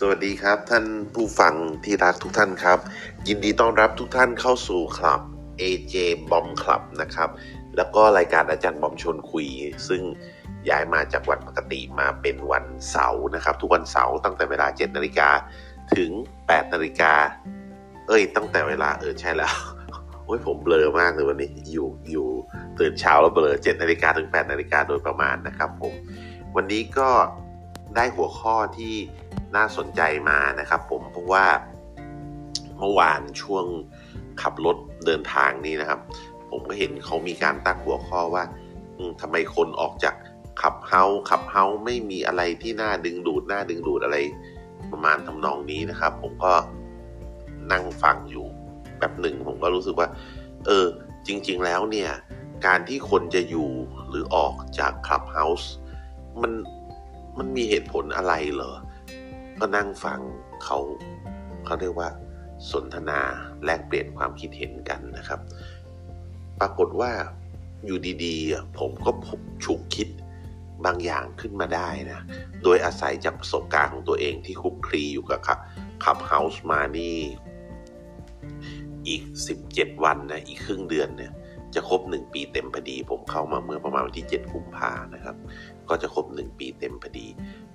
[0.00, 0.84] สวัสดีครับท่าน
[1.14, 1.54] ผู้ฟัง
[1.84, 2.78] ที่รักทุกท่านครับ
[3.28, 5.20] ยินดีต้อนรับทุกท่านเข้าสู่คลับ
[5.60, 5.94] AJ
[6.30, 7.30] Bomb Club นะครับ
[7.76, 9.46] แล้วก็รายการอาจารย์บอมชวนคุย
[9.88, 10.02] ซึ่ง
[10.68, 15.28] ย้ายมาจากวันปกติมาเป็นวันเสาร์นะครับ ทุกวันเสาร์ตั้งแต่เวลา 7นาฬิกา
[15.96, 16.10] ถึง
[16.40, 17.12] 8นาฬิกา
[18.08, 19.52] เอ้ย ตั้งแต่เวลาเออใช่แล้ว
[20.24, 22.28] โอ้ยผมเบลอมากเลยวันนี้อยู่อยู่
[22.80, 25.94] ตื่นเช้าแล้วเบลอ7นาฬิกาถึง8นาฬิกาโดยประมาณนะครับผม
[26.56, 27.10] วันนี้ก็
[27.96, 28.94] ได้หัวข้อที่
[29.56, 31.46] น่าสนใจมานะครับ ผมเพราะว่า
[32.78, 33.64] เมื่อวานช่วง
[34.42, 36.00] ขับรถเดินทางนี้นะครับ
[36.50, 38.44] ผมก็เห็นเขามีการตั้งหัวข้อว่า
[39.20, 40.14] ทำไมคนออกจาก
[40.62, 44.16] ขับเฮาขับเฮาไม่มีอะไรที่น่าดึงดูดน่าดึงดูดอะไร
[44.92, 46.54] ประมาณทำนองนี้นะครับ ผมก็
[47.72, 48.46] นั่งฟังอยู่
[48.98, 50.08] แบบหนึ่งผมก็รู้สึกว่า
[50.66, 50.86] เออ
[51.26, 52.10] จริง ๆ แล้วเนี่ย
[52.66, 53.68] การที่คนจะอยู่
[54.08, 55.70] หรือออกจากคลับเฮาส์
[56.42, 56.52] มัน
[57.38, 58.72] มันมีเหตุผลอะไรเหรอ
[59.58, 60.20] ก็นั่งฟัง
[60.64, 60.78] เขา
[61.64, 62.08] เขาเรียกว่า
[62.72, 63.20] สนทนา
[63.64, 65.40] แลกเปลี่ยนความคิดเห็นกันนะครับ
[66.60, 67.12] ปรากฏว่า
[67.84, 69.10] อยู่ดีๆ ผมก็
[69.64, 70.08] ฉุกคิด
[70.84, 72.20] บางอย่างขึ้นมาได้นะ
[72.62, 75.40] โดยอาศัยจากประสบการณ์ของตัวเองที่คุกคลีอยู่กับ
[76.04, 77.18] ขับเฮาส์มานี่
[79.08, 79.22] อีก
[79.62, 81.32] 17 วันนะ อีกครึ่งเดือนเนี่ย
[81.74, 85.36] จะครบ 1 ปีเต็มพอดี ผมเข้ามาเมื่อประมาณวันที่ 7 กุมภานะครับ
[85.90, 87.26] ก็จะครบ 1 ปีเต็มพอดี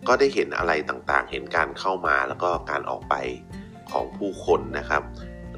[0.07, 3.15] ก็ได้เห็นอะไรต่างๆ เห็นการเข้ามาแล้วก็การออกไป
[3.91, 5.03] ของผู้คนนะครับ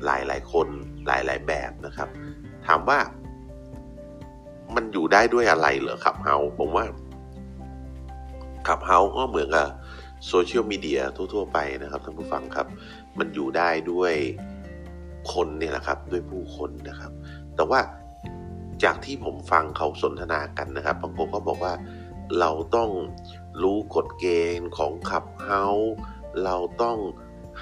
[0.05, 0.67] หลายๆคน
[1.07, 2.09] หลายๆแบบนะครับ
[2.67, 2.99] ถามว่า
[4.75, 6.85] มันอยู่ได้ด้วยอะไรเหรอขับเฮาผมว่า
[8.67, 9.67] ขับเฮาก็เหมือนกับ
[10.27, 10.99] โซเชียลมีเดีย
[11.33, 12.67] ทั่ว ๆ ไปนะครับท่านผู้ฟังครับ
[13.19, 14.13] มันอยู่ได้ด้วย
[15.33, 17.11] คนเนี่ยแหละครับด้วยผู้คนนะครับ
[17.55, 17.79] แต่ว่า
[18.83, 21.73] จากที่ผมฟังเขาสนทนากันนะครับบางคนก็บอกว่า
[22.39, 22.91] เราต้อง
[23.61, 24.25] รู้กฎเก
[24.59, 25.63] ณฑ์ของขับเฮา
[26.43, 26.97] เราต้อง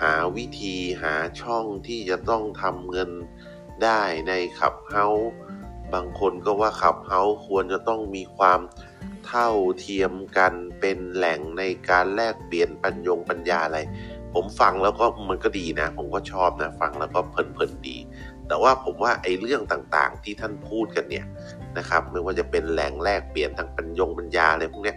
[0.01, 3.11] หาวิธีหาช่องที่จะต้องทำเงิน
[3.83, 5.05] ได้ในขับเฮา
[5.93, 8.59] บางคนก็ว่าขับเฮาควรจะต้องมีความ
[9.27, 9.49] เท่า
[9.79, 13.79] เทียมกันเป็นแหล่งในการแลกเปลี่ยนปัญญงปัญญาอะไร
[14.33, 17.97] ผมฟังแล้วก็มันก็ดีนะ ผมก็ชอบนะ ฟังแล้วก็เพลินๆดี
[18.51, 21.25] แต่ว่าผมว่าไอ้เรื่องต่างๆ ที่ท่านพูดกันเนี่ย
[21.78, 24.95] นะครับ ไม่ว่าจะเป็นแหล่งแลกเปลี่ยนทางปัญญงปัญญาอะไรพวกนี้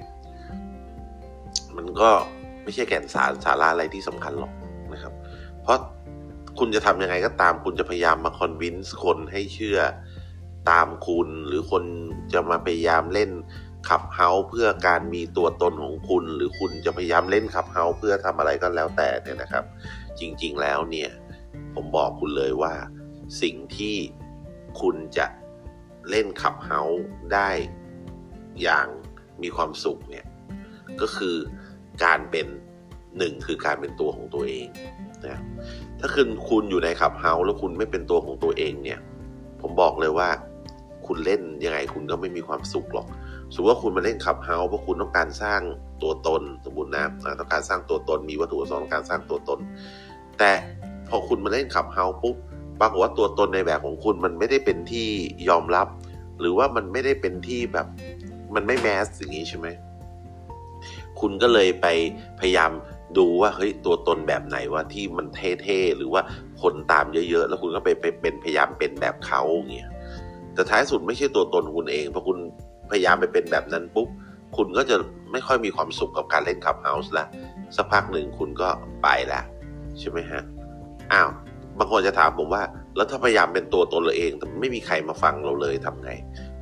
[1.77, 2.11] มันก็
[2.63, 4.53] ไม่ใช่แก่นสารสาระอะไรที่สำคัญหรอก
[4.93, 5.13] นะครับ
[5.63, 5.79] เพราะ
[6.59, 9.79] คุณจะทำยังไงก็ตาม คุณจะพยายามมาคอนวินส์คนให้เชื่อ
[10.71, 11.85] ตามคุณ หรือคน
[12.33, 13.31] จะมาพยายามเล่น
[13.89, 19.65] ขับเฮาเพื่อการมีตัวตนของคุณ หรือคุณจะพยายามเล่นขับเฮาเพื่อทำอะไรก็แล้วแต่เนี่ยนะครับ
[20.21, 21.11] จริง ๆ แล้วเนี่ย
[21.75, 22.75] ผมบอกคุณเลยว่า
[23.43, 23.97] สิ่งที่
[24.81, 25.27] คุณจะ
[26.11, 27.03] เล่นขับเฮาส์
[27.33, 27.51] ได้
[28.63, 28.89] อย่าง
[29.43, 30.27] มีความสุขเนี่ย
[31.01, 31.37] ก็คือ
[32.05, 32.47] การเป็น
[33.19, 34.67] หนึ่งคือการเป็นตัวของตัวเอง
[35.27, 35.41] นะ
[36.01, 39.01] ถ้าคุณคุณอยู่ในขับเฮาส์แล้วคุณไม่เป็นตัวของตัวเองเนี่ย
[39.61, 40.29] ผมบอกเลยว่า
[41.07, 43.07] คุณเล่นยังไงคุณก็ไม่มีความสุขหรอก
[43.55, 45.61] สมมติว่าคุณมาเล่นขับเฮาส์เพราะคุณต้องการสร้าง
[46.03, 47.05] ตัวตนสมมตินะ
[47.41, 49.59] ต้องการสร้างตัวตนมีวัตถุประสงค์ต้องการสร้างตัวตน
[50.39, 50.53] แต่
[51.09, 52.37] พอคุณมาเล่นขับเฮาส์ปุ๊บ
[52.81, 55.09] ปรากฏว่าตัวตนในแบบของคุณมันไม่ได้เป็นที่
[55.49, 55.89] ยอมรับ
[56.41, 57.87] หรือว่ามันไม่ได้เป็นที่แบบ
[58.55, 59.69] มันไม่แมสอย่างนี้ใช่ไหม
[61.21, 61.87] คุณก็เลยไป
[62.41, 62.71] พยายาม
[63.19, 66.23] ดูว่าเฮ้ยตัวตนแบบไหนว่าที่มันเท่ๆหรือว่า
[66.63, 69.43] คนตามเยอะๆ แล้วคุณก็ไปไปเป็นพยายามเป็นแบบเขา
[69.75, 69.91] เงี้ย
[70.55, 72.39] แต่ท้ายสุดไม่ใช่ตัวตนคุณเองพอคุณ
[72.91, 74.09] พยายามไปเป็นแบบนั้นปุ๊บ
[74.57, 74.97] คุณก็จะ
[75.33, 77.27] ไม่ค่อยมีความสุขกับการเล่นคับเฮาส์ละ
[77.77, 78.69] สักพักหนึ่งคุณก็
[79.03, 79.45] ไปล้ว
[79.99, 80.43] ใช่ไหมฮะ
[81.13, 81.31] อ้าว
[81.79, 82.63] บางคนจะถามผมว่า
[82.97, 86.11] แล้วถ้าพยายามเป็นตัวตนเราเอง แต่ไม่มีใครมาฟังเราเลยทำไง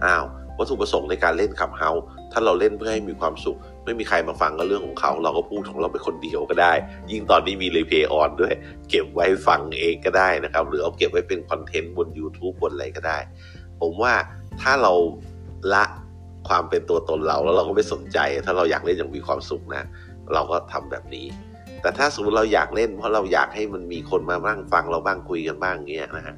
[0.05, 0.25] อ้าว
[0.59, 1.91] วัตถุประสงค์ในการเล่นคับเฮา
[2.33, 6.73] ถ้าเราเล่นเพื่อให้มีความสุข ไม่มีใครมาฟังก็เรื่องของเขา เราก็พูดของเราเป็นคนเดียวก็ได้
[7.11, 8.55] ยิ่งตอนนี้มีรีเพย์ออนด้วย
[8.91, 13.19] เก็บไว้ฟังเองก็ได้นะครับ หรือเอาเก็บไว้เป็นคอนเทนต์บน YouTube บนอะไรก็ได้
[13.81, 14.15] ผมว่า
[14.63, 14.93] ถ้าเรา
[15.75, 15.85] ละ
[16.49, 19.83] ความเป็นตัวตนเราแล้วเราก็ไม่สนใจ ถ้าเราอยากเล่นอย่างมีความสุขนะ
[20.35, 21.27] เราก็ทำแบบนี้
[21.83, 26.37] แต่ถ้าสมมติเราอยากเล่น เพราะเราอยากให้มันมีคนมาบ้างฟังเราบ้างคุยกันบ้างเงี้ยนะฮะ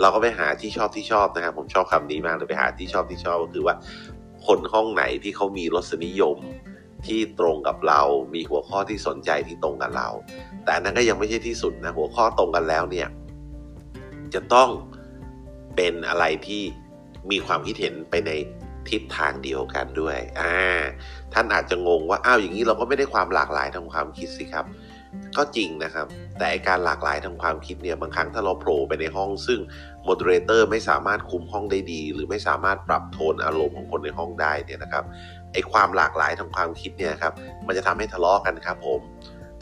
[0.00, 3.74] เราก็ไปหาที่ชอบที่ชอบนะครับผมชอบคำนี้มากเลยไปหาที่ชอบที่ชอบก็คือว่า
[4.46, 6.38] คนห้องไหนที่เขามีรสนิยม
[7.06, 8.02] ที่ตรงกับเรา
[8.34, 10.08] มีหัวข้อที่สนใจที่ตรงกับเรา
[10.64, 13.08] แต่นั้นก็ยังไม่ใช่ที่สุดนะ หัวข้อตรงกันแล้วเนี่ย
[14.34, 14.68] จะต้อง
[15.76, 16.62] เป็นอะไรที่
[17.30, 18.30] มีความคิดเห็นไปใน
[18.90, 20.54] ทิศทางเดียวกันด้วยอ่า
[21.34, 24.66] ท่านอาจจะงงว่าอ้าวอย่างนี้เราก็ไม่ได้ความหลากหลายทางความคิดสิครับ
[25.36, 26.06] ก็จริงนะครับ
[26.38, 29.60] แต่การหลากหลายทางความคิดเนี่ยบางครั้งถ้าเราโผล่ไปในห้อง ซึ่ง
[30.04, 35.04] moderator ไม่สามารถคุมห้องได้ดี หรือไม่สามารถปรับโทนอารมณ์ของคนในห้องได้เนี่ยนะครับ
[35.52, 37.32] ไอ้ความหลากหลายทางความคิดเนี่ยครับ
[37.66, 39.00] มันจะทำให้ทะเลาะกันครับผม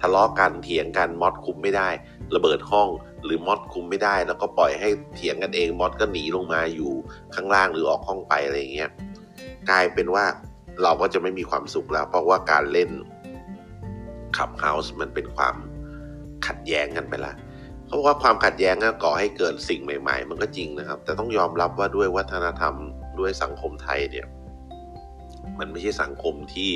[0.00, 1.88] ทะเลาะกันเถียงกัน mod คุมไม่ได้
[2.34, 2.88] ระเบิดห้อง
[3.24, 6.90] หรือ mod คุมไม่ได้ แล้วก็ปล่อยให้เถียงกันเอง mod ก็หนีลงมาอยู่
[7.34, 8.90] ข้างล่างหรือออกห้องไปอะไรอย่างเงี้ย
[9.70, 10.24] กลายเป็นว่า
[10.82, 12.90] เราก็จะไม่มีความสุขแล้ว เพราะว่าการเล่น
[14.36, 15.56] ขับเฮาส์มันเป็นความ
[16.46, 17.32] ขัดแย้งกันไปละ
[17.86, 22.74] เขาบอกว่าความขัดแย้งก่อให้เกิดสิ่งใหม่ ๆ มันก็จริงนะครับ แต่ต้องยอมรับว่าด้วยวัฒนธรรม
[23.18, 24.26] ด้วยสังคมไทยเนี่ย
[25.58, 26.70] มันไม่ใช่สังคมที่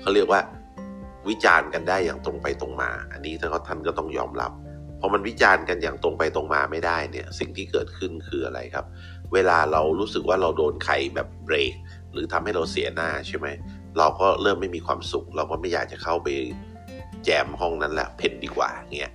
[0.00, 0.40] เขาเรียกว่า
[1.28, 3.50] วิจารณ์กันได้อย่างตรงไปตรงมา อันนี้ท่าน
[3.86, 4.52] ก็ต้องยอมรับ
[5.00, 8.86] พอมันวิจารณ์กันอย่างตรงไปตรงมาไม่ได้เนี่ย สิ่งที่เกิดขึ้นคืออะไรครับ
[9.32, 11.74] เวลาเรารู้สึกว่าเราโดนใครแบบเบรก
[12.12, 13.46] หรือทำให้เราเสียหน้าใช่ไหม
[13.98, 16.28] เราก็เริ่มไม่มีความสุข เราก็ไม่อยากจะเข้าไป
[17.24, 19.12] แจมห้องนั้นแหละเผ่นดีกว่าเงี้ย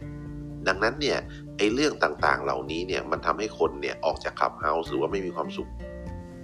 [0.68, 1.18] ดังนั้นเนี่ย
[1.58, 5.70] ไอ้เรื่องต่างๆ เหล่านี้เนี่ยมันทำให้คนเนี่ยออกจาก Clubhouse หรือว่าไม่มีความสุข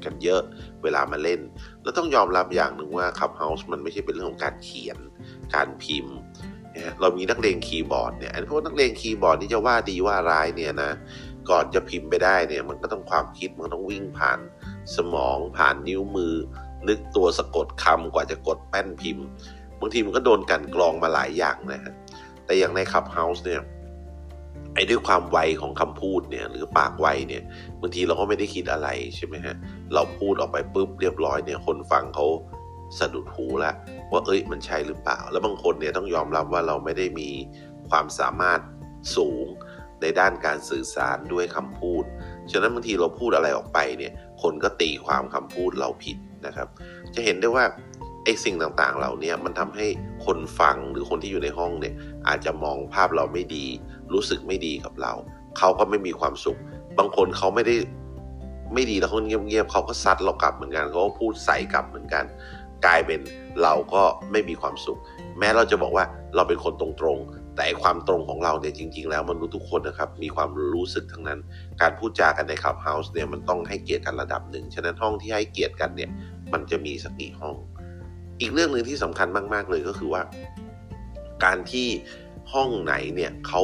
[0.03, 0.42] กันเยอะ
[0.83, 1.42] เวลามาเล่น
[1.83, 4.98] แล้วต้องยอมรับอย่างหนึ่งว่า Clubhouse มันไม่ใช่เป็นเรื่องของการเขียน
[5.56, 6.15] การพิมพ์
[7.01, 10.92] เรามีนักเลงคีย์บอร์ดเนี่ยไอ้พวกนักเลงคีย์บอร์ดนี่จะว่าดีว่าร้ายเนี่ยนะ
[11.50, 14.39] ก่อนจะพิมพ์ไปได้เนี่ยมันก็ต้องความคิดมันต้องวิ่งผ่าน
[14.97, 16.33] สมองผ่านนิ้วมือ
[16.88, 19.25] นึกตัวสะกดคำกว่าจะกดแป้นพิมพ์
[19.79, 21.93] บางทีมันก็โดนกันกรองมาหลายอย่างนะฮะ
[22.45, 23.61] แต่อย่างในขับเฮาส์เนี่ย
[24.75, 27.43] ไอ้ด้วยความไวของคำพูดเนี่ยหรือปากไวเนี่ย
[27.81, 29.55] บางทีเราก็ไม่ได้คิดอะไรใช่ไหมฮะ
[29.93, 32.27] เราพูดออกไปปุ๊บเรียบร้อยเนี่ยคนฟังเขา
[32.99, 33.75] สะดุดหูแล้ว
[34.11, 37.29] ว่าเอ้ยมันใช่หรือเปล่า แล้วบางคนเนี่ยต้องยอมรับว่าเราไม่ได้มี
[37.89, 38.59] ความสามารถ
[39.15, 39.45] สูง
[40.01, 42.03] ในด้านการสื่อสารด้วยคำพูด
[42.51, 46.67] ฉะนั้นบางทีเราพูดอะไรออกไปเนี่ยคนก็ตีความคำพูดเราผิดนะครับ
[47.15, 47.65] จะเห็นได้ว่า
[48.23, 49.88] ไอ้สิ่งต่างๆ เหล่านี้มันทำให้
[50.25, 51.93] คนฟังหรือคนที่อยู่ในห้องเนี่ย
[52.27, 53.65] อาจจะมองภาพเราไม่ดี
[54.13, 55.13] รู้สึกไม่ดีกับเรา
[55.57, 56.59] เขาก็ไม่มีความสุข
[56.97, 57.75] บางคนเขาไม่ได้
[58.73, 62.23] ไม่ดีแล้วเขาเงียบๆเขาก็ซัดเรากลับเหมือนกันเขาก็พูดใส่กลับเหมือนกัน
[62.85, 63.19] กลายเป็น
[63.63, 64.99] เราก็ไม่มีความสุข
[65.39, 66.05] แม้เราจะบอกว่า
[66.35, 71.40] เราเป็นคนตรงๆ แต่ความตรงของเราเนี่ยจริง ๆ แล้วมนุษย์ทุกคนนะครับมีความรู้สึกทั้งนั้น
[71.81, 76.10] การพูดจากันในคลับเฮาส์เนี่ยมันต้องให้เกียรติกันระดับหนึ่ง ฉะนั้นห้องที่ให้เกียรติกันเนี่ย
[76.54, 77.56] มันจะมีสักกี่ห้อง
[78.40, 80.22] อีกเรื่องหนึ่งที่สำคัญมาก ๆ เลยก็คือว่า
[81.44, 81.88] การที่
[82.54, 83.62] ห้องไหนเนี่ยเขา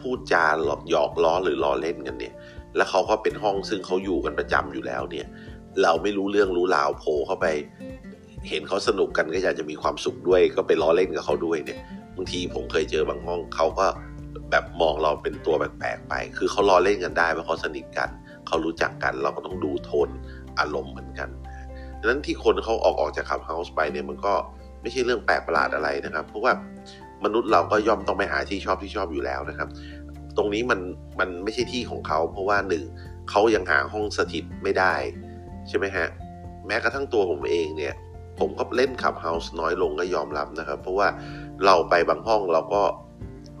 [0.00, 2.34] พูดจาหลอกหยอกล้อหรือล้อเล่นกันเนี่ย
[2.76, 5.26] แล้วเขาก็เป็นห้องซึ่งเขาอยู่กันประจำอยู่แล้วเนี่ย
[5.82, 7.46] เราไม่รู้เรื่องรู้ราวโผล่เข้าไป
[8.48, 11.78] เห็นเขาสนุกกันก็อยากจะมีความสุขด้วย ก็ไปล้อเล่นกับเขาด้วยเนี่ย
[12.16, 13.86] บางทีผมเคยเจอบางห้องเขาก็
[14.50, 18.08] แบบมองเราเป็นตัวแปลกๆไป คือเขาล้อเล่นกันได้เพราะเขาสนิทกัน
[18.46, 20.08] เขารู้จักกัน เราก็ต้องดูโทน
[20.58, 21.28] อารมณ์เหมือนกัน
[22.00, 24.34] ดังนั้นที่คนเขาออกออกจากขับเฮาส์ไปเนี่ยมันก็
[24.82, 26.52] ไม่ใช่เรื่องแปลกประหลาดอะไรนะครับ เพราะว่า
[27.24, 29.68] มนุษย์เราก็ย่อมต้องไปหาที่ชอบที่ชอบอยู่แล้วนะครับ
[30.36, 30.80] ตรงนี้มัน
[31.20, 32.84] มันไม่ใช่ที่ของเขา เพราะว่าหนึ่ง
[33.30, 34.94] เขายังหาห้องสถิตไม่ได้
[35.68, 36.06] ใช่ไหมฮะ
[36.66, 37.94] แม้กระทั่งตัวผมเองเนี่ย
[38.38, 41.08] ผมก็เล่นขับเฮาส์น้อยลงก็ยอมรับนะครับ เพราะว่า
[41.64, 42.82] เราไปบางห้องเราก็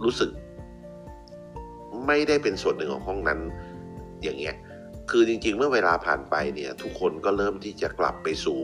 [0.04, 0.30] รู้สึก
[2.06, 3.40] ไม่ได้เป็นส่วนหนึ่งของห้องนั้น
[4.22, 4.56] อย่างเงี้ย
[5.10, 8.60] คือจริง ๆ เมื่อเวลาผ่านไปเนี่ย ทุกคนก็เริ่มที่จะกลับไปสู่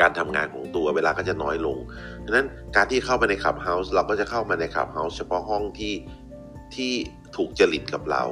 [0.00, 1.76] การทำงานของตัวเวลาก็จะน้อยลง
[2.24, 5.94] ดังนั้นการที่เข้าไปใน Clubhouse เราก็จะเข้ามาใน Clubhouse เฉพาะห้องที่
[6.74, 6.92] ที่
[7.36, 8.24] ถูกจริตกับเรา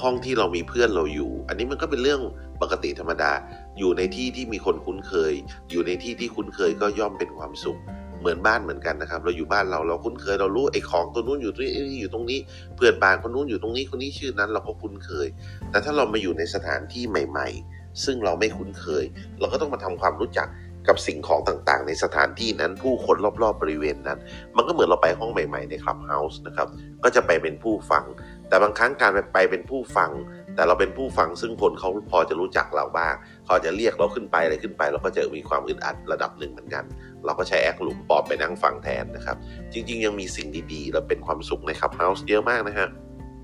[0.00, 2.20] ห้องที่เรามีเพื่อนเราอยู่ อันนี้มันก็เป็นเรื่อง
[2.62, 3.32] ปกติธรรมดา
[3.78, 5.32] อยู่ในที่ที่มีคนคุ้นเคย
[5.70, 7.78] อยู่ในที่ที่คุ้นเคยก็ย่อมเป็นความสุข
[8.22, 12.38] เหมือนบ้านเหมือนกันนะครับ เราอยู่บ้านเราเราคุ้นเคยเรารู้ไอ้ของตัวนู้นอยู่ตรงนี้อยู่ตรงนี้
[12.76, 15.26] เพื่อนบ้านคนนู้นอยู่ตรงนี้คนนี้ชื่อนั้น เราก็คุ้นเคย
[15.70, 19.04] แต่ถ้าเรามาอยู่ในสถานที่ใหม่ ๆ ซึ่งเราไม่คุ้นเคย
[19.40, 20.48] เราก็ต้องมาทำความรู้จัก
[20.88, 24.18] กับสิ่งของต่างๆ ในสถานที่นั้นผู้คนรอบๆบริเวณนั้น
[24.56, 26.68] มันก็เหมือนเราไปห้องใหม่ ๆ ใน Clubhouse นะครับ
[27.04, 28.04] ก็จะไปเป็นผู้ฟัง
[28.48, 30.10] แต่บางครั้งการไปเป็นผู้ฟัง
[30.54, 33.14] แต่เราเป็นผู้ฟังซึ่งคนเขาพอจะรู้จักเราบ้าง
[33.46, 36.84] เขาจะเรียกเราขึ้นไปอะไรขึ้นไป เราก็จะมีความอึดอัดระดับหนึ่งเหมือนกัน
[37.24, 39.36] เราก็ใช้แอคหลุมปอบไปนั่งฟังแทนนะครับ
[39.72, 42.88] จริง ๆ ยังมีสิ่งดีๆ และเป็นความสุขใน Clubhouse เยอะมากนะฮะ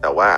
[0.00, 0.30] แต่ว่า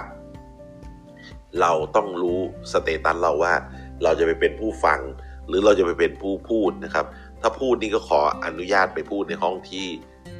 [1.60, 2.38] เราต้องรู้
[2.72, 3.54] status เราว่า
[4.02, 5.00] เราจะไปเป็นผู้ฟัง
[5.48, 7.06] หรือเราจะไปเป็นผู้พูดนะครับ
[7.40, 9.86] ถ้าพูดนี่ก็ขออนุญาตไปพูดในห้องที่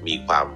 [0.07, 0.47] มีความ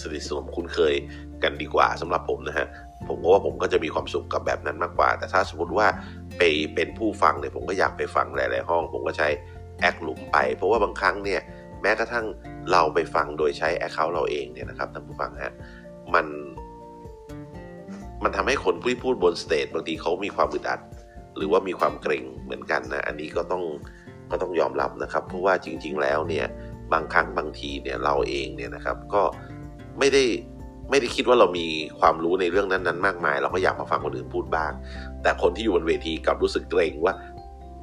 [0.00, 0.94] สนิทสนมคุ้นเคย
[1.42, 2.66] กันดีกว่าสำหรับผมนะฮะ
[3.08, 5.86] ผมก็ว่าผมก็จะมีความสุขกับแบบนั้นมากกว่า แต่ถ้าสมมติว่า
[6.38, 6.42] ไป
[6.74, 9.28] เป็นผู้ฟังเนี่ยผมก็อยากไปฟังหลาย ๆ ห้อง ผมก็ใช้
[9.80, 11.40] แอคหลุมไป เพราะว่าบางครั้งเนี่ย
[11.82, 12.26] แม้กระทั่ง
[12.70, 15.54] เราไปฟังโดยใช้ account เราเองเนี่ยนะครับท่านผู้ฟังฮะ
[16.14, 16.26] มัน
[18.24, 20.80] มันทำให้คนพูดพูดบนสเตจบางทีเขามีความอึดอัด
[21.36, 23.62] หรือว่ามีความเกรงเหมือนกันนะอันนี้ก็ต้อง
[24.30, 26.46] ก็ต้องยอมรับนะครับ เพราะว่าจริง ๆ แล้วเนี่ย
[26.92, 29.22] บางครั้งบางทีเนี่ยเราเองเนี่ยนะครับก็
[29.98, 30.24] ไม่ได้
[30.90, 31.66] ไม่ได้คิดว่าเรามี
[32.00, 34.72] ความรู้ในเรื่องนั้นๆ มากมาย เราก็อยากมาฟังคนอื่นพูดบ้าง
[35.22, 37.14] แต่คนที่อยู่บนเวทีกลับรู้สึกเกรงว่า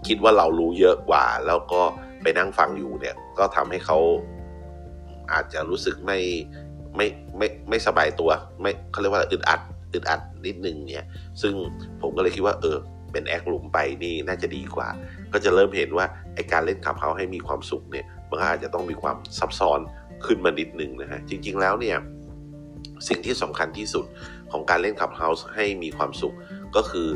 [0.08, 1.82] คิดว่าเรารู้เยอะกว่า แล้วก็
[2.22, 3.98] ไปนั่งฟังอยู่เนี่ย ก็ทำให้เขา
[5.32, 6.20] อาจจะรู้สึกไม่
[6.96, 8.30] ไม่ไม่ไม่สบายตัว
[8.62, 9.62] ไม่เขาเรียกว่าอึดอัด
[9.94, 11.06] อึดอัดนิดนึงเนี่ย
[11.42, 11.54] ซึ่ง
[12.02, 12.78] ผมก็เลยคิดว่า เออ
[13.12, 14.88] เป็นแอคหลุมไปนี่น่าจะดีกว่า
[15.34, 16.06] ก็จะเริ่มเห็นว่า
[16.36, 19.80] ไอการเล่นขับเฮาให้มีความสุขเนี่ยมันก็อาจจะต้องมีความซับซ้อน
[20.26, 21.98] ขึ้นมานิดนึงนะฮะจริง ๆ แล้วเนี่ย
[23.08, 24.06] สิ่งที่สำคัญที่สุด
[24.52, 26.36] ของการเล่นขับเฮาส์ให้มีความสุข
[26.76, 27.08] ก็คือ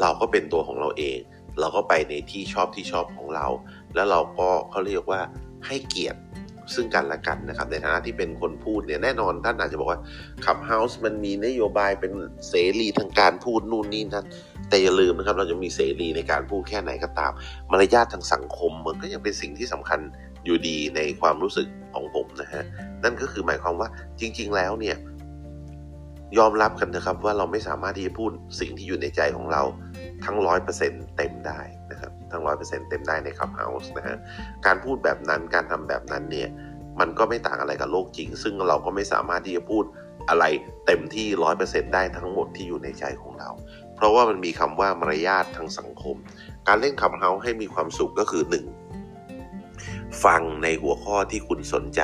[0.00, 1.18] เราก็เป็นตัวของเราเอง
[1.60, 3.46] เราก็ไปในที่ชอบที่ชอบของเรา
[3.94, 5.20] แล้วเราก็เขาเรียกว่า
[5.66, 6.20] ให้เกียรติ
[6.74, 10.00] ซึ่งกันและกันนะครับ ในฐานะที่เป็นคนพูดเนี่ยแน่นอนท่านอาจจะบอกว่า
[10.44, 12.12] ขับเฮาส์มันมีนโยบายเป็น
[12.48, 14.26] เสรีทางการพูดนู่นนี่นั่น
[14.68, 17.32] แต่อย่าลืมนะครับเราจะมีเสรีในการพูดแค่ไหนก็ตาม
[17.70, 20.00] มารยาททางสังคมมันก็ยังเป็นสิ่งที่สำคัญ
[20.44, 22.64] อยู่ดีในความรู้สึกของผมนะฮะ
[23.04, 23.88] นั่นก็คือหมายความว่า
[24.20, 24.96] จริง ๆ แล้วเนี่ย
[26.38, 29.62] ยอมรับกันนะครับว่าเราไม่สามารถที่จะพูดสิ่งที่อยู่ในใจของเรา
[30.24, 31.60] ทั้งร้อยเปอร์เซ็นต์เต็มได้
[31.90, 34.16] นะครับทั้งร้อยเปอร์เซ็นต์เต็มได้ใน Clubhouse นะฮะ
[34.66, 36.48] การพูดแบบนั้นการทำแบบนั้นเนี่ย
[37.00, 39.84] มันก็ไม่ต่างอะไรกับโลกจริง ซึ่งเราก็ไม่สามารถที่จะพูด
[40.28, 40.44] อะไร
[40.86, 43.50] เต็มที่ร้อยเปอร์เซ็นต์ได้ทั้งหมดที่อยู่ในใจของเรา
[43.96, 46.16] เพราะว่ามันมีคำว่ามารยาททางสังคม
[46.68, 48.42] การเล่น Clubhouse ให้มีความสุขก็คือ
[49.28, 50.24] 1.
[50.24, 52.02] ฟังในหัวข้อที่คุณสนใจ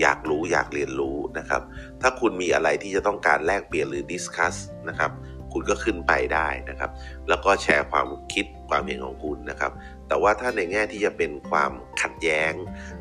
[0.00, 1.62] อยากรู้อยากเรียนรู้นะครับ
[2.02, 4.54] ถ้าคุณมีอะไรที่จะต้องการแลกเปลี่ยนหรือ discuss
[4.88, 5.10] นะครับ
[5.52, 6.90] คุณก็ขึ้นไปได้นะครับ
[7.28, 9.72] แล้วก็แชร์ความคิดความเห็นของคุณนะครับ
[10.08, 11.72] แต่ว่าถ้าในแง่ที่จะเป็นความ
[12.02, 12.52] ขัดแย้ง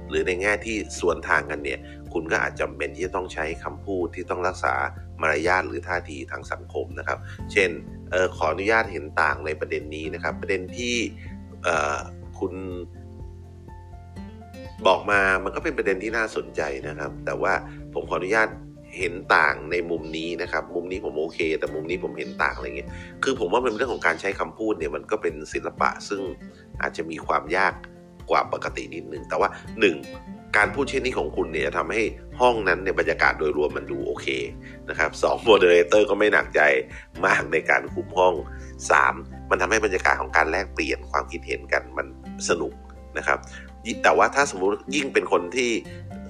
[0.09, 1.79] หรือในแง่ที่สวนทางกันเนี่ย
[2.13, 4.73] คุณก็อาจจำเป็นที่จะต้องใช้คำพูดที่ต้องรักษา
[5.21, 7.19] มารยาทหรือท่าทีทางสังคมนะครับ
[7.51, 7.69] เช่น
[8.13, 10.95] ออขออนุญาตเห็นต่างในประเด็นนี้นะครับ ประเด็นที่
[12.39, 12.53] คุณ
[14.87, 17.53] บอกมามันก็เป็นประเด็นที่น่าสนใจนะครับ แต่ว่า
[17.93, 18.49] ผมขออนุญาต
[18.97, 22.89] เห็นต่างในมุมนี้นะครับ มุมนี้ผมโอเค แต่มุมนี้ผมเห็นต่างอะไรเงี้ย
[23.23, 26.21] คือผมว่ามันเป็นเรื่องของการใช้คำพูดเนี่ยมันก็เป็นศิลปะซึ่ง
[26.81, 27.73] อาจจะมีความยาก
[28.29, 29.49] กว่าปกตินิดนึงแต่ว่า
[30.03, 30.57] 1.
[30.57, 32.01] การพูดเช่นนี้ของคุณเนี่ยทำให้
[32.39, 34.27] ห้องนั้นในบรรยากาศโดยรวมมันดูโอเค
[34.89, 36.61] นะครับสองโมเดเลเตอร์ก็ไม่หนักใจ
[37.25, 38.33] มากในการคุมห้อง
[38.91, 39.49] 3.
[39.49, 42.07] มันทำให้บรรยากาศของการแลกเปลี่ยนความคิดเห็นกันมัน
[42.49, 42.73] สนุก
[43.17, 43.39] นะครับ
[44.03, 45.71] แต่ว่าถ้าสมมุติยิ่งเป็นคนที่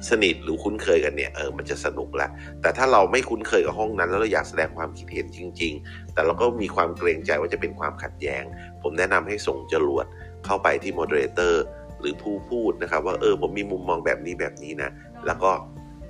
[0.09, 2.27] สนิทหรือคุ้นเคยกันเนี่ยเออมันจะสนุกละ
[2.61, 8.43] แต่ถ้าเราไม่คุ้นเคยกับห้องนั้น แล้วเราอยากแสดงความคิดเห็นจริง ๆ แต่เราก็มีความเกรงใจว่าจะเป็นความขัดแย้ง
[8.81, 10.05] ผมแนะนำให้ส่งจรวด
[10.45, 11.63] เข้าไปที่ moderator
[11.99, 14.89] หรือผู้พูดนะครับ ว่าเออผมมีมุมมองแบบนี้แบบนี้นะ
[15.25, 15.51] แล้วก็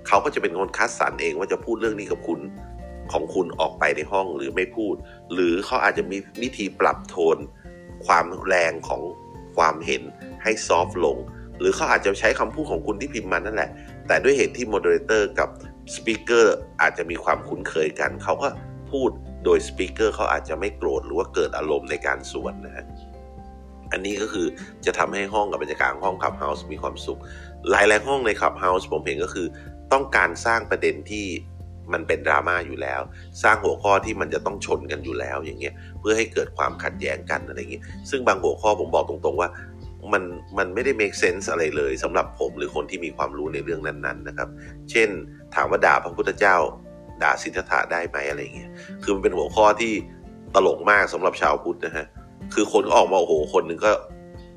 [0.08, 2.40] เขาก็จะเป็นคนคัดสรรเองว่าจะพูดเรื่องนี้กับคุณ
[3.12, 4.96] ของคุณออกไปในห้องหรือไม่พูด
[5.34, 7.38] หรือเขาอาจจะมีวิธีปรับโทน
[8.06, 9.02] ความแรงของ
[9.58, 10.04] ความเห็น
[10.44, 11.18] ให้ soft ลง
[11.60, 13.70] หรือเขาอาจจะใช้คำพูดของคุณที่พิมพ์มานั่นแหละ
[14.08, 15.50] แต่ด้วยเหตุที่ moderator กับ
[15.96, 18.48] speaker อาจจะมีความคุ้นเคยกัน เขาก็
[18.92, 19.10] พูด
[19.46, 22.86] โดย speaker เขาอาจจะไม่โกรธหรือว่าเกิดอารมณ์ในการสวนนะฮะ
[23.92, 24.48] อันนี้ก็คือ
[24.86, 27.20] จะทำให้ห้องกับบรรยากาศห้อง Clubhouse มีความสุข
[27.70, 29.48] หลายๆห้องใน Clubhouse ผมเห็นก็คือ
[29.94, 31.26] ต้องการสร้างประเด็นที่
[31.94, 33.02] มันเป็นดราม่าอยู่แล้ว
[33.44, 39.50] สร้างหัวข้อที่มันจะต้องชนกันอยู่แล้วอย่างเงี้ยเพื่อให้เกิดความขัดแย้งกันอะไรเงี้ยซึ่งบางหัวข้อผมบอกตรงๆว่า
[40.14, 40.24] มัน
[40.58, 44.50] มันไม่ได้ make sense อะไรเลยสำหรับผมหรือคนที่มีความรู้ในเรื่องนั้นๆนะครับ
[44.92, 45.10] เช่น
[45.56, 46.58] ถามว่าด่าพระพุทธเจ้า
[47.24, 48.72] ด่าสิทธัตถะได้ไหมอะไรเงี้ย
[49.04, 49.94] คือมันเป็นหัวข้อที่
[50.56, 52.06] ตลกมากสำหรับชาวพุทธนะฮะ
[52.54, 53.92] คือคนก็ออกมาโอ้โหคนหนึ่งก็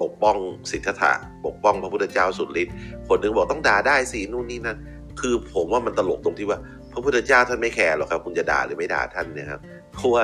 [0.02, 0.36] ปกป้อง
[0.70, 1.12] สิทธัตถะ
[1.46, 2.74] ปกป้องพระพุทธเจ้าสุดฤทธิ์
[3.08, 4.78] คนหนึ่งบอกต้องด่าได้สินู่นนี่นั่น
[5.20, 6.58] คือผมว่ามันตลกตรงที่ว่า
[6.92, 9.60] พระพุทธเจ้าท่านไม่แคร์หรอกครับ คุณจะด่าหรือไม่ด่าท่านเนะครับ
[9.92, 10.22] เพราะว่า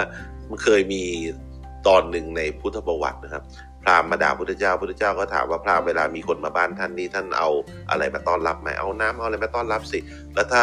[0.49, 1.03] มันเคยมี
[1.87, 3.43] ตอนหนึ่งในพุทธประวัตินะครับ
[3.83, 7.49] พราหมณ์มาด่าพุทธเจ้าพุทธเจ้าก็ถามว่าพราหมณ์เวลามีคนมาบ้านท่านนี่ท่านเอา
[7.91, 9.99] อะไรมาต้อนรับไหมเอาน้ำเอาอะไรมาต้อนรับสิ
[10.35, 10.63] แล้วถ้า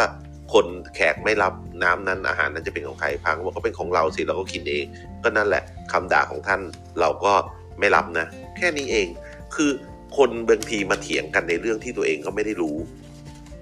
[0.52, 4.84] คนแขกไม่รับน้ำนั้นอาหารนั้นจะเป็นของใครพังบอกก็เป็นของเราสิเราก็กินเอง
[5.24, 5.62] ก็นั่นแหละ
[5.92, 6.60] คำด่าของท่าน
[7.00, 7.32] เราก็
[7.78, 9.06] ไม่รับนะ แค่นี้เอง
[9.54, 9.70] คือ
[10.16, 12.76] คนบางทีมาเถียงกันในเรื่องที่ตัวเองก็ไม่ได้รู้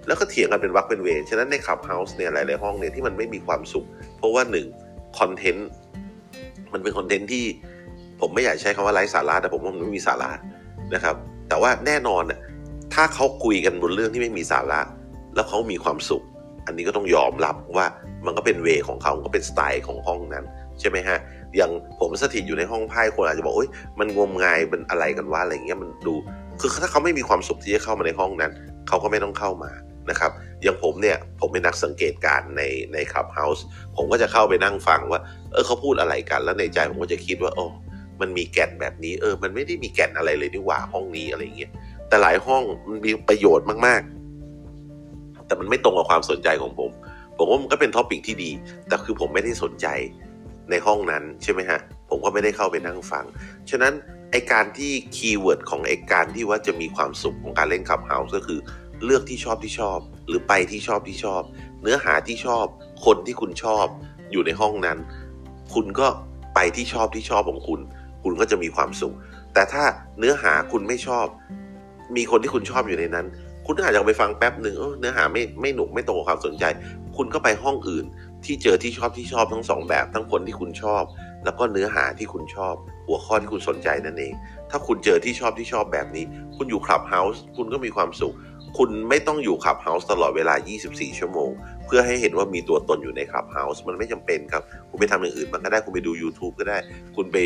[0.06, 3.86] แล้วก็เถียงกันเป็นวักเป็นเวรฉะนั้นในคลับเฮาส์เนี่ยหลายๆห้องเนี่ยที่มันไม่มีความสุข
[4.18, 4.66] เพราะว่าหนึ่ง
[5.18, 5.68] คอนเทนต์
[6.72, 7.44] มันเป็นคอนเทนต์ที่
[8.20, 10.30] ผมไม่อยากใช้คำว่าไร้สาระแต่ผมว่ามันไม่มีสาระ
[10.94, 11.14] นะครับ
[11.48, 12.22] แต่ว่าแน่นอน
[12.94, 14.80] ถ้าเขาคุยกันบนเรื่องที่ไม่มีสาระ
[15.34, 16.22] แล้วเขามีความสุข
[16.66, 17.87] อันนี้ก็ต้องยอมรับว่า
[18.26, 20.44] มันก็เป็นเวของเขาก็เป็นสไตล์ของห้องนั้น
[20.80, 21.18] ใช่ไหมฮะ
[21.56, 21.70] อย่าง
[22.00, 26.14] ผมสถิตอยู่ในห้องไพ่คนอาจจะบอกโอ้ยมันงมงายมันอะไรกันว่าอะไรเงี้ยมันดู
[26.60, 28.52] คือถ้าเขาไม่มีความสุขที่จะเข้ามาในห้องนั้น
[28.88, 29.72] เขาก็ไม่ต้องเข้ามา
[30.10, 30.30] นะครับ
[30.62, 33.64] อย่างผมเนี่ยผมเป็นนักสังเกตการในในคลับเฮาส์
[33.96, 35.20] ผมก็จะเข้าไปนั่งฟังว่า
[35.52, 37.66] เออเขาพูดอะไรกัน แล้วในใจผมก็จะคิดว่าโอ้
[38.20, 41.72] มันมีแก่นแบบนี้ เออ มันไม่ได้มีแก่นอะไรเลยนี่หว่าห้องนี้อะไรเงี้ย
[42.08, 46.90] แต่หลายห้องมันมีประโยชน์มากๆ แต่มันไม่ตรงกับความสนใจของผม
[47.37, 48.50] ผมว่ามันก็เป็น topic ที่ดี
[48.88, 49.87] แต่คือผมไม่ได้สนใจ
[50.70, 51.78] ในห้องนั้นใช่ไหมฮะ
[52.10, 53.25] ผมก็ไม่ได้เข้าไปนั่งฟัง
[53.70, 53.92] ฉะนั้น
[54.30, 58.60] ไอการที่ keyword ของไอการที่ว่าจะมีความสุขของการเล่น Clubhouse ก็คือ
[59.04, 59.98] เลือกที่ชอบที่ชอบ
[60.28, 61.42] หรือไปที่ชอบที่ชอบ
[61.82, 62.66] เนื้อหาที่ชอบ
[63.04, 63.87] คนที่คุณชอบ
[64.32, 64.98] อยู่ในห้องนั้น
[65.75, 66.08] คุณก็
[66.54, 67.80] ไปที่ชอบที่ชอบของคุณ
[68.22, 69.14] คุณก็จะมีความสุข
[69.54, 69.84] แต่ถ้า
[70.18, 71.26] เนื้อหาคุณไม่ชอบ
[72.16, 73.26] มีคนที่คุณชอบอยู่ในนั้น
[73.66, 76.64] คุณอาจจะไปฟังแป๊บหนึ่งเนื้อหาไม่ไม่หนุกไม่ตรงกับความสนใจ
[77.16, 78.06] คุณก็ไปห้องอื่น
[78.44, 81.02] ที่เจอที่ชอบที่ชอบทั้งสองแบบ ทั้งคนที่คุณชอบ
[81.44, 82.75] แล้วก็เนื้อหาที่คุณชอบ
[83.06, 84.32] หัวข้อที่คุณสนใจนั่นเอง
[84.70, 86.25] ถ้าคุณเจอที่ชอบที่ชอบแบบนี้
[86.56, 88.34] คุณอยู่ Clubhouse คุณก็มีความสุข
[88.78, 90.54] คุณไม่ต้องอยู่ Clubhouse ตลอดเวลา
[90.87, 91.50] 24 ชั่วโมง
[91.87, 96.78] เพื่อให้เห็นว่ามีตัวตนอยู่ใน Clubhouse มันไม่จำเป็นครับ คุณไปทำอย่างอื่นมันก็ได้ คุณไปดู YouTube ก็ได้
[97.16, 97.37] คุณไป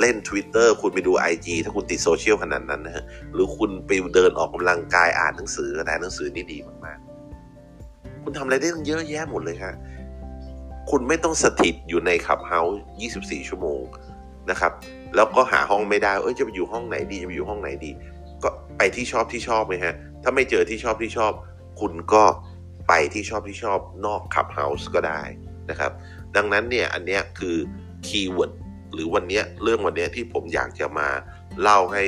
[0.00, 9.74] เล่น Twitter คุณไปดู IG ถ้าคุณติดโซเชียลขนาดนั้นนะฮะหรือคุณไปเดินออกกำลังกายอ่านหนังสือก็ได้หนังสือนี่ดีมากๆ คุณทำอะไรได้ตั้งเยอะแยะหมดเลยครับ
[10.90, 12.78] คุณไม่ต้องสถิตอยู่ใน Clubhouse
[13.14, 13.82] 24 ชั่วโมง
[14.50, 14.72] นะครับ
[15.16, 17.90] แล้วก็หาห้องไม่ได้ เอ้ยจะไปอยู่ห้องไหนดี จะไปอยู่ห้องไหนดี
[18.42, 21.32] ก็ไปที่ชอบที่ชอบไหมฮะ ถ้าไม่เจอที่ชอบที่ชอบ
[21.80, 22.24] คุณก็
[22.88, 25.22] ไปที่ชอบที่ชอบนอก Clubhouse ก็ได้
[25.70, 25.92] นะครับ
[26.36, 27.56] ดังนั้นเนี่ยอันเนี้ยคือ
[28.06, 28.52] keyword
[28.98, 31.08] หรือวันนี้เรื่องวันนี้ที่ผมอยากจะมา
[31.62, 32.04] เล่าให้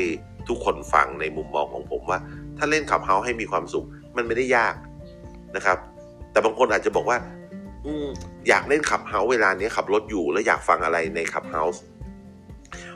[0.48, 2.18] ทุกคนฟังในมุมมองของผมว่า
[2.58, 4.74] ถ้าเล่น Clubhouse ให้มีความสุข มันไม่ได้ยาก
[5.56, 5.78] นะครับ
[6.32, 7.18] แต่บางคนอาจจะบอกว่า
[7.86, 7.92] อื
[8.48, 11.82] อยากเล่น Clubhouse เวลานี้ขับรถอยู่แล้วอยากฟังอะไรใน Clubhouse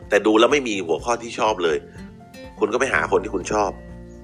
[0.09, 1.77] แต่ดูแล้วไม่มีหัวข้อที่ชอบเลย
[2.59, 3.71] คุณก็ไปหาคนที่คุณชอบ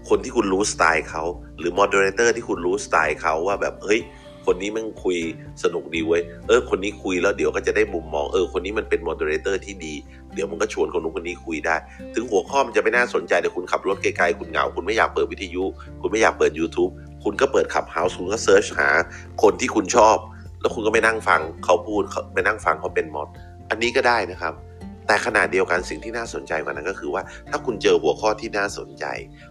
[0.09, 1.23] คนที่คุณรู้สไตล์เขา
[1.59, 4.00] หรือ moderator ที่คุณรู้สไตล์เขาว่าแบบเฮ้ย
[4.52, 5.19] คนนี้มันคุย
[5.64, 9.95] สนุกดีเว้ยเออคนนี้คุยแล้วเดี๋ยวก็จะได้มุมมองเออคนนี้มันเป็น moderator ที่ดี
[10.35, 11.76] เดี๋ยวมันก็ชวนคนนู้นคนนี้คุยได้
[12.14, 15.64] ถึงหัวข้อมันจะไม่น่าสนใจแต่คุณขับรถไกลๆคุณเหงา คุณไม่อยากเปิดวิทยุ
[16.00, 16.90] คุณไม่อยากเปิด YouTube
[17.25, 18.88] คุณก็เปิด Clubhouse คุณก็ search หา
[19.42, 20.16] คนที่คุณชอบ
[20.61, 22.03] แล้วคุณก็ไปนั่งฟังเขาพูด
[22.35, 23.29] ไปนั่งฟังเขาเป็น mod
[23.70, 24.55] อันนี้ก็ได้นะครับ
[25.07, 29.05] แต่ขณะเดียวกันสิ่งที่น่าสนใจกว่านั้นก็คือว่า ถ้าคุณเจอหัวข้อที่น่าสนใจ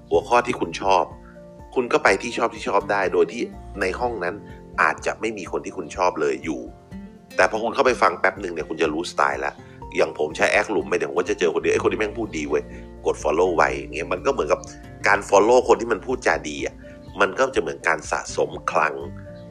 [0.09, 1.05] หัวข้อที่คุณชอบ
[1.75, 3.43] คุณก็ไปที่ชอบที่ชอบได้ โดยที่
[3.81, 4.35] ในห้องนั้น
[4.81, 6.61] อาจจะไม่มีคนที่คุณชอบเลยอยู่
[7.35, 9.53] แต่พอคุณเข้าไปฟังแป๊บหนึ่งเนี่ยคุณจะรู้สไตล์ล้ว
[9.97, 12.63] อย่างผมใช้แอคหลุมไปเดี๋ยวผมก็จะเจอคนเดียวไอ้คนที่แม่งพูดดีเว้ย
[13.05, 14.59] กด follow ไว้อย่างเงี้ยมันก็เหมือนกับ
[15.07, 16.75] การ follow คนที่มันพูดจาดีอะ
[17.21, 18.95] มันก็จะเหมือนการสะสมคลัง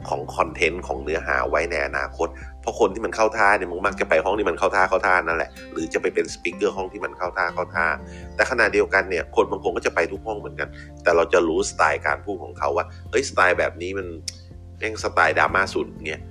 [0.09, 2.27] ของคอนเทนต์ของเนื้อหาไว้ในอนาคต
[2.61, 7.85] เพราะคนที่มันเข้าท่าเนี่ยมันมักจะไปห้องที่มันเข้าท่าเข้าท่านั่นแหละ หรือจะไปเป็นสปิเกอร์ห้องที่มันเข้าท่าเข้าท่า
[8.35, 10.69] แต่ขณะเดียวกันเนี่ยคนบางคนก็จะไปทุกห้องเหมือนกัน
[11.03, 14.07] แต่เราจะรู้สไตล์การพูดของเขาว่า เฮ้ยสไตล์แบบนี้มัน
[14.79, 16.21] แม่งสไตล์ดราม่าสุดเนี่ย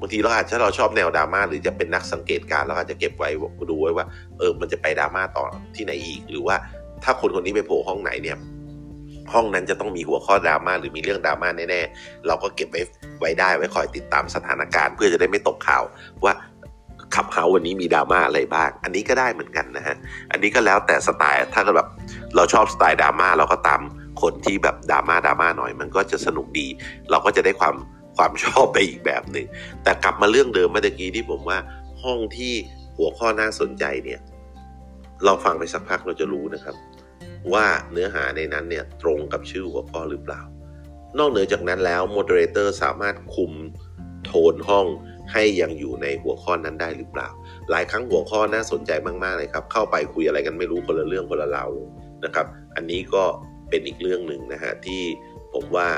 [0.00, 3.28] บางทีเราอาจจะเราชอบแนวดราม่าหรือจะเป็นนักสังเกตการเราอาจจะเก็บไว้
[3.70, 4.06] ดูไว้ว่า
[4.38, 6.56] เออมันจะไปดราม่าต่อที่ไหนอีก หรือว่า
[7.04, 8.38] ถ้าคนคนนี้ไปโผล่ห้องไหนเนี่ย
[9.32, 12.80] ห้องนั้นจะต้องมีหัวข้อดราม่าหรือมีเรื่องดราม่าแน่ๆเราก็เก็บไว้
[13.20, 15.82] ไว้ได้ไว้คอยติดตามสถานการณ์ เพื่อจะได้ไม่ตกข่าว
[16.24, 16.32] ว่า
[17.14, 19.96] ขับเฮาวันนี้มีดราม่าอะไรบ้าง อันนี้ก็ได้เหมือนกันนะฮะ
[20.30, 21.88] อันนี้ก็แล้วแต่สไตล์ ถ้าเราแบบ
[22.36, 23.80] เราชอบสไตล์ดราม่าเราก็ตาม
[24.22, 26.66] คนที่แบบดราม่าดราม่าหน่อย มันก็จะสนุกดี
[27.10, 27.74] เราก็จะได้ความ
[28.16, 29.46] ความชอบไปอีกแบบหนึ่ง
[29.82, 31.58] แต่กลับมาเรื่องเดิมเมื่อกี้ที่ผมว่า
[32.02, 32.54] ห้องที่
[32.96, 34.20] หัวข้อน่าสนใจเนี่ย
[35.24, 36.76] เราฟังไปสักพักเราจะรู้นะครับ
[37.52, 40.40] ว่าเนื้อหาในนั้นเนี่ยตรงกับชื่อหัวข้อหรือเปล่า
[41.18, 43.52] นอกเหนือจากนั้นแล้วโมเดเลเตอร์สามารถคุม
[44.24, 44.86] โทนห้อง
[45.32, 47.28] ให้ยังอยู่ในหัวข้อนั้นได้หรือเปล่า
[47.70, 51.88] หลายครั้งหัวข้อน่าสนใจมากๆเลยครับ เข้าไปคุยอะไรกันไม่รู้คนละเรื่องคนละราวเลย
[52.24, 53.24] นะครับ อันนี้ก็
[53.68, 55.02] เป็นอีกเรื่องหนึ่งนะฮะที่
[55.54, 55.88] ผมว่า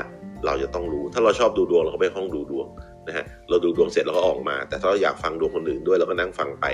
[0.45, 2.67] เราจะต้องรู้ ถ้าเราชอบดูดวงเราก็ไปห้องดูดวง
[3.07, 6.65] นะฮะเราดูดวงเสร็จเราก็ออกมา แต่ถ้าเราอยากฟังดวงคนอื่นด้วยเราก็นั่งฟังไป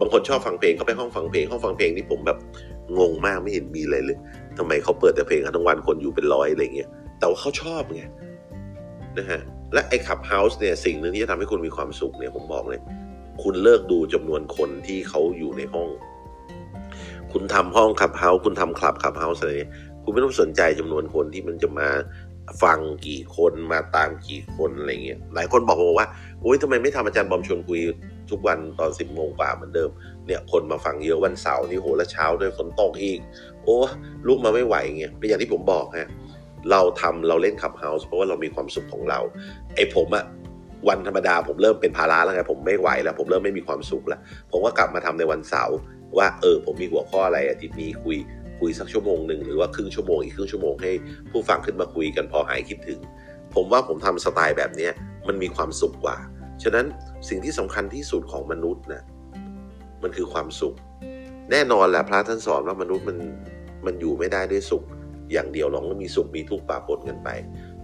[0.00, 2.38] บางคนชอบฟังเพลงเขาไปห้องฟังเพลงห้องฟังเพลงนี่ผมแบบ
[2.98, 4.18] งงมากไม่เห็นมีอะไรเลย
[4.58, 6.88] ทำไมเขาเปิดแต่เพลงทั้งวันคนอยู่เป็นร้อยอะไรเงี้ย
[7.18, 8.02] แต่ว่าเขาชอบไง
[9.18, 9.40] นะฮะ
[9.72, 12.80] และไอ้ Clubhouse เนี่ยสิ่งหนึ่งที่จะทำให้คุณมีความสุขเนี่ยผมบอกเลย
[13.42, 15.88] คุณเลิกดูจำนวนคนที่เขาอยู่ในห้อง
[17.32, 19.70] คุณทำห้อง Clubhouse คุณทำคลับ Clubhouse อะไรเนี่ย
[20.04, 21.88] คุณไม่ต้องสนใจจำนวนคนที่มันจะมา
[22.62, 26.08] ฟังกี่คนมาตามกี่คนอะไรเงี้ยหลายคนบอกผมว่า
[26.42, 27.80] โอ้ยทำไมไม่ทำอาจารย์บอมชวนคุย
[28.30, 29.90] ทุกวันตอนสิบโมงกว่าเหมือนเดิม
[30.26, 33.18] เนี่ยคนมาฟังเยอะวันเสาร์นี่โหแล้วเช้าด้วยฝนตกอีก
[33.62, 33.76] โอ้
[34.26, 36.08] ลุกมาไม่ไหวเงี้ยเป็นอย่างที่ผมบอกฮะ
[36.70, 39.20] เราทำเราเล่นขับเฮาส์เพราะว่าเรามีความสุขของเรา
[39.74, 40.24] ไอ้ผมอะ
[40.88, 45.76] วันธรรมดาผมเริ่มเป็นภาระแล้วไงผมไม่ไหวแล้ว ผมเริ่มไม่มีความสุขแล้ว ผมก็กลับมาทำในวันเสาร์
[46.18, 48.16] ว่าเออผมมีหัวข้ออะไรอาทิตย์นี้คุย
[48.60, 50.92] คุยสักชั่วโมงหนึ่งหรือว่าครึ่งชั่วโมงอีกครึ่งชั่วโมงให้
[51.30, 53.00] ผู้ฟังขึ้นมาคุยกันพอหายคิดถึง
[53.54, 54.88] ผมว่าผมทำสไตล์แบบนี้
[55.28, 56.16] มันมีความสุขกว่า
[56.62, 56.86] ฉะนั้น
[57.28, 59.02] สิ่งที่สำคัญที่สุดของมนุษย์นะ
[60.02, 60.74] มันคือความสุข
[61.50, 63.18] แน่นอนแหละพระท่านสอนว่ามนุษย์มัน
[63.86, 64.84] มันอยู่ไม่ได้ด้วยสุข
[65.32, 67.28] อย่างเดียวหรอกมันมีสุขมีทุกข์ปะปนกันไป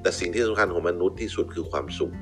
[0.03, 2.13] แต่สิ่งที่สำคัญของมนุษย์ที่สุดคือความสุข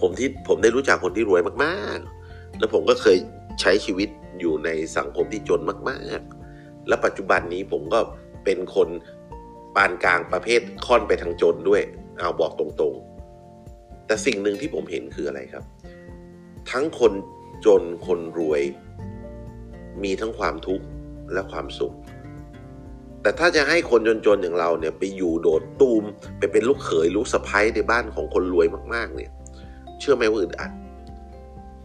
[0.00, 3.16] ผมที่ผมได้รู้จักคนที่รวยมากๆ แล้วผมก็เคย
[3.60, 4.08] ใช้ชีวิต
[4.40, 5.60] อยู่ในสังคมที่จน
[5.90, 6.45] มากๆ
[6.88, 8.00] และปัจจุบันนี้ผมก็
[8.44, 8.88] เป็นคน
[9.76, 11.82] ปานกลางประเภทค่อนไปทางจนด้วย
[12.18, 15.64] เอาบอกตรงๆ แต่สิ่งหนึ่งที่ผมเห็นคืออะไรครับ
[16.70, 17.12] ทั้งคน
[17.66, 18.62] จนคนรวย
[20.02, 20.84] มีทั้งความทุกข์
[21.32, 21.94] และความสุข
[23.22, 26.04] แต่ถ้าจะให้คนจนๆอย่างเราเนี่ยไปอยู่โดดตูม
[26.38, 29.30] ไปเป็นลูกเขยลูกสะใภ้ในบ้านของคนรวยมาก ๆ เนี่ย
[30.00, 30.70] เชื่อไหมว่าอึดอัด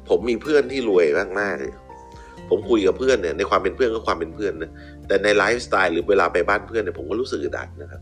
[0.09, 1.05] ผมมีเพื่อนที่รวย
[1.39, 1.73] มากๆเลย
[2.51, 4.71] ผมคุยกับเพื่อนเนี่ยในความเป็นเพื่อนก็ความเป็นเพื่อนนะ
[5.07, 8.01] แต่ในไลฟ์สไตล์หรือเวลาไปบ้านเพื่อนเนี่ยผมก็รู้สึกอึดอัดนะครับ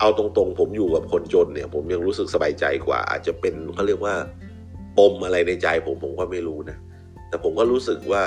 [0.00, 4.14] เอาตรงๆ ผมอยู่กับคนจนเนี่ย ผมยังรู้สึกสบายใจกว่า อาจจะเป็นเขาเรียกว่า
[4.98, 6.76] ปมอะไรในใจผมผมก็ไม่รู้นะ
[7.28, 8.22] แต่ผมก็รู้สึกว่า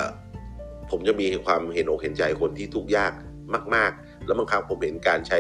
[0.92, 3.14] ผมจะมีความเห็นอกเห็นใจคนที่ทุกข์ยาก
[3.76, 5.40] มาก ๆ แล้วบางครั้งผมเห็นการใช้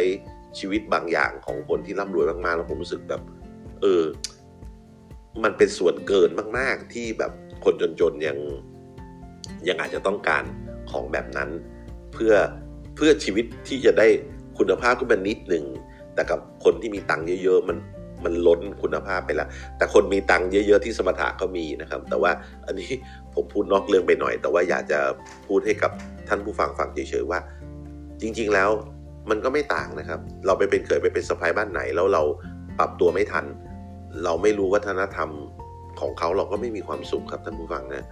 [0.60, 3.22] ชีวิตบางอย่างของคนที่ร่ำรวยมากๆ แล้วผมรู้สึกแบบ
[3.82, 4.04] เออ
[5.44, 7.32] มันเป็นส่วนเกินมาก ๆ ที่แบบ
[7.66, 8.38] คนจนๆยัง
[9.68, 10.44] ยังอาจจะต้องการ
[10.92, 11.50] ของแบบนั้น
[12.14, 12.34] เพื่อ
[12.96, 14.08] เพื่อชีวิตที่จะได้
[14.58, 15.64] คุณภาพขึ้นมานิดหนึ่ง
[16.14, 17.78] แต่กับคนที่มีตังค์เยอะๆมัน
[18.24, 19.48] มันล้นคุณภาพไปแล้ว
[19.78, 22.32] แต่คนมีตังค์เยอะ ๆ ที่สมถะก็มีนะครับ แต่ว่า
[22.66, 22.90] อันนี้
[23.34, 25.00] ผมพูดนอกเรื่องไปหน่อย แต่ว่าอยากจะ
[25.48, 25.92] พูดให้กับ
[26.30, 27.40] ท่านผู้ฟังฟังเฉยๆว่า
[28.22, 28.70] จริง ๆ แล้ว
[29.30, 32.24] มันก็ไม่ต่างนะครับ เราไปเป็นเคยไปเป็นสะพายบ้านไหน แล้วเรา
[32.80, 33.46] ปรับตัวไม่ทัน
[34.24, 35.30] เราไม่รู้วัฒนธรรม
[36.02, 38.04] ของเขาเราก็ไม่มีความสุขครับท่านผู้ฟังนะ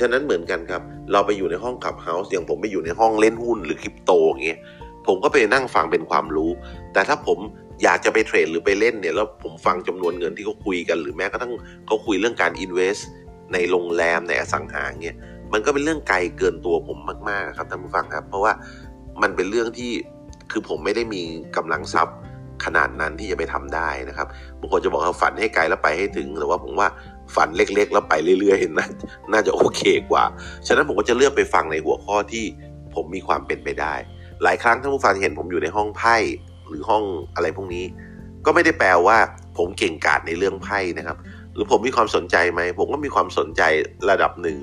[0.00, 4.58] ฉะนั้นเหมือนกันครับ เราไปอยู่ในห้องขับเฮาส์อย่างผมไปอยู่ในห้องเล่นหุ้นหรือคริปโตอย่างเงี้ย
[5.06, 6.50] ผมก็ไปนั่งฟังเป็นความรู้
[6.92, 7.38] แต่ถ้าผม
[7.82, 11.52] อยากจะไปเทรดหรือไปเล่นเนี่ยแล้วผมฟังจำนวนเงินที่เขาคุยกัน หรือแม้กระทั่ง
[11.86, 12.96] เขาคุยเรื่องการอินเวส
[13.52, 15.16] ในโรงแรมในอสังหาเงี้ย
[15.52, 18.52] มันก็เป็นเรื่องไกลเกินตัวผมมากๆครับท่านผู้ฟังครับ เพราะว่า
[19.22, 19.90] มันเป็นเรื่องที่
[20.52, 21.22] คือผมไม่ได้มี
[21.56, 22.16] กำลังทรัพย์
[22.64, 24.28] ขนาดนั้นที่จะไปทำได้นะครับ
[24.60, 26.88] บางคนจะบอกว่าฝันให้ไกลแล้วไปให้ถึงแต่ว่าผมว่า
[27.34, 28.86] ฝันเล็ก ๆ แล้วไปเรื่อยๆน่า
[29.32, 30.24] น่าจะโอเคกว่า
[30.66, 32.44] ฉะนั้นผมก็จะเลือกไปฟังในหัวข้อที่
[32.94, 33.94] ผมมีความเป็นไปได้
[34.42, 36.16] หลายครั้งท่านผู้ฟังเห็นผมอยู่ในห้องไพ่
[36.68, 37.84] หรือห้องอะไรพวกนี้
[38.46, 39.18] ก็ไม่ได้แปลว่า
[39.58, 41.16] ผมเก่งกาจในเรื่องไพ่นะครับ
[41.54, 43.62] หรือผมมีความสนใจไหมผมก็มีความสนใจ
[44.10, 44.56] ระดับหนึ่ง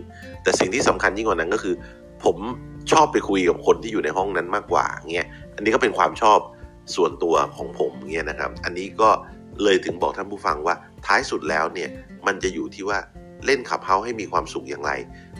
[0.44, 1.76] แต่สิ่งที่สำคัญยิ่งกว่านั้นก็คือ
[2.24, 2.38] ผม
[2.92, 6.40] ชอบไปคุยกับคนที่อยู่ในห้องนั้นมากกว่าเงี้ยอันนี้ก็เป็นความชอบ
[6.96, 9.10] ส่วนตัวของผมเงี้ยนะครับ อันนี้ก็
[9.64, 10.76] เลยถึงบอกท่านผู้ฟังว่า
[11.08, 11.90] ท้ายสุดแล้วเนี่ย
[12.26, 13.00] มันจะอยู่ที่ว่า
[13.46, 14.92] เล่นขับเฮาให้มีความสุขอย่างไร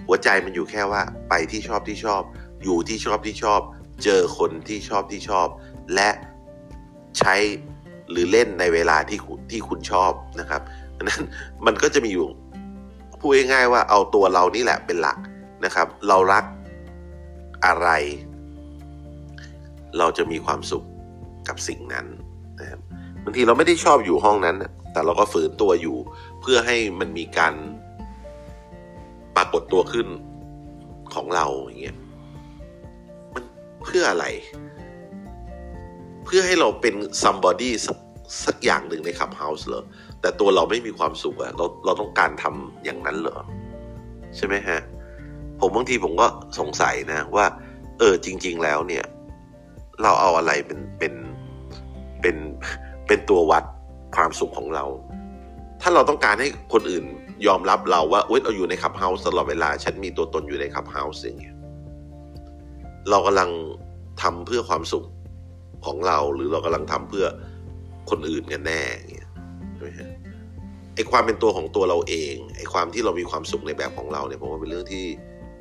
[0.08, 2.22] หัวใจมันอยู่แค่ว่าไปที่ชอบที่ชอบ
[2.64, 3.62] อยู่ที่ชอบที่ชอบ
[4.04, 5.48] เจอคนที่ชอบที่ชอบ
[5.96, 6.10] และ
[7.20, 7.36] ใช้
[8.12, 9.20] หรือเล่นในเวลาที่
[9.52, 10.62] ที่คุณชอบนะครับ
[11.04, 11.24] นั้น
[11.66, 12.28] มันก็จะมีอยู่
[13.20, 15.18] พูดง่ายๆว่าเอาตัวเรานี่แหละเป็นหลัก
[15.66, 16.44] นะครับ เรารัก
[17.66, 17.90] อะไร
[19.98, 20.84] เราจะมีความสุข
[21.48, 22.06] กับสิ่งนั้น
[22.60, 22.80] นะครับ
[23.24, 24.56] บางทีเราไม่ได้ชอบอยู่ห้องนั้น
[25.00, 25.98] แต่เราก็ฝืนตัวอยู่
[26.42, 27.54] เพื่อให้มันมีการ
[29.36, 30.08] ปรากฏตัวขึ้น
[31.14, 31.98] ของเราอย่างเงี้ย
[33.34, 33.44] มัน
[33.84, 34.26] เพื่ออะไร
[36.26, 37.98] เพื่อให้เราเป็น somebody สัก
[38.46, 39.84] สักอย่างหนึ่งในขับเฮาส์เหรอ
[40.22, 43.38] แต่ตัวเราไม่มีความสุขอะเราเราต้องการทำอย่างนั้นเหรอ
[44.36, 44.80] ใช่ไหมฮะ
[45.60, 46.28] ผมบางทีผมก็
[46.60, 47.46] สงสัยนะว่า
[48.00, 49.06] เออจริง ๆ แล้วเนี่ย
[50.02, 51.14] เราเอาอะไรเป็นเป็น
[52.22, 52.38] เป็น
[53.08, 53.64] เป็นตัววัด
[54.16, 54.86] ความสุขของเรา
[55.82, 57.06] ถ้าเราต้องการให้คนอื่น
[57.48, 61.56] ยอมรับเราว่าเอ้ยเราอยู่ในขับเฮาส์ตลอดเวลา ฉันมีตัวตนอยู่ในขับเฮาส์อย่างเงี้ย
[63.10, 63.50] เรากำลัง
[64.22, 65.06] ทำเพื่อความสุข
[65.86, 67.26] ของเรา หรือเรากำลังทำเพื่อ
[68.10, 68.82] คนอื่นกันแน่
[69.14, 69.30] เงี้ย
[69.74, 70.10] ใช่ไหมฮะ
[70.96, 75.06] ไอความเป็นตัวของตัวเราเองไอความที่เรามีความสุขในแบบของเราเนี่ยผมว่าเป็นเรื่องที่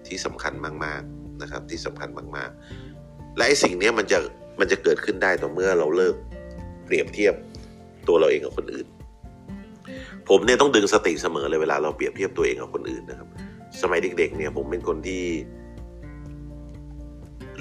[0.06, 0.52] ที่สำคัญ
[0.84, 4.18] มากๆนะครับ ที่สำคัญมากๆ และไอสิ่งนี้มันจะ
[4.60, 6.14] มันจะเกิดขึ้นได้ต่อเมื่อเราเลิก
[6.84, 7.34] เปรียบเทียบ
[8.08, 8.86] ตัวเราเองกับคนอื่น
[10.28, 13.28] ผมเนี่ยต้องดึงสติเสมอเลยเวลาเราเปรียบเทียบตัวเองกับคนอื่นนะครับ
[13.82, 15.22] สมัยเด็ก ๆ เนี่ยผมเป็นคนที่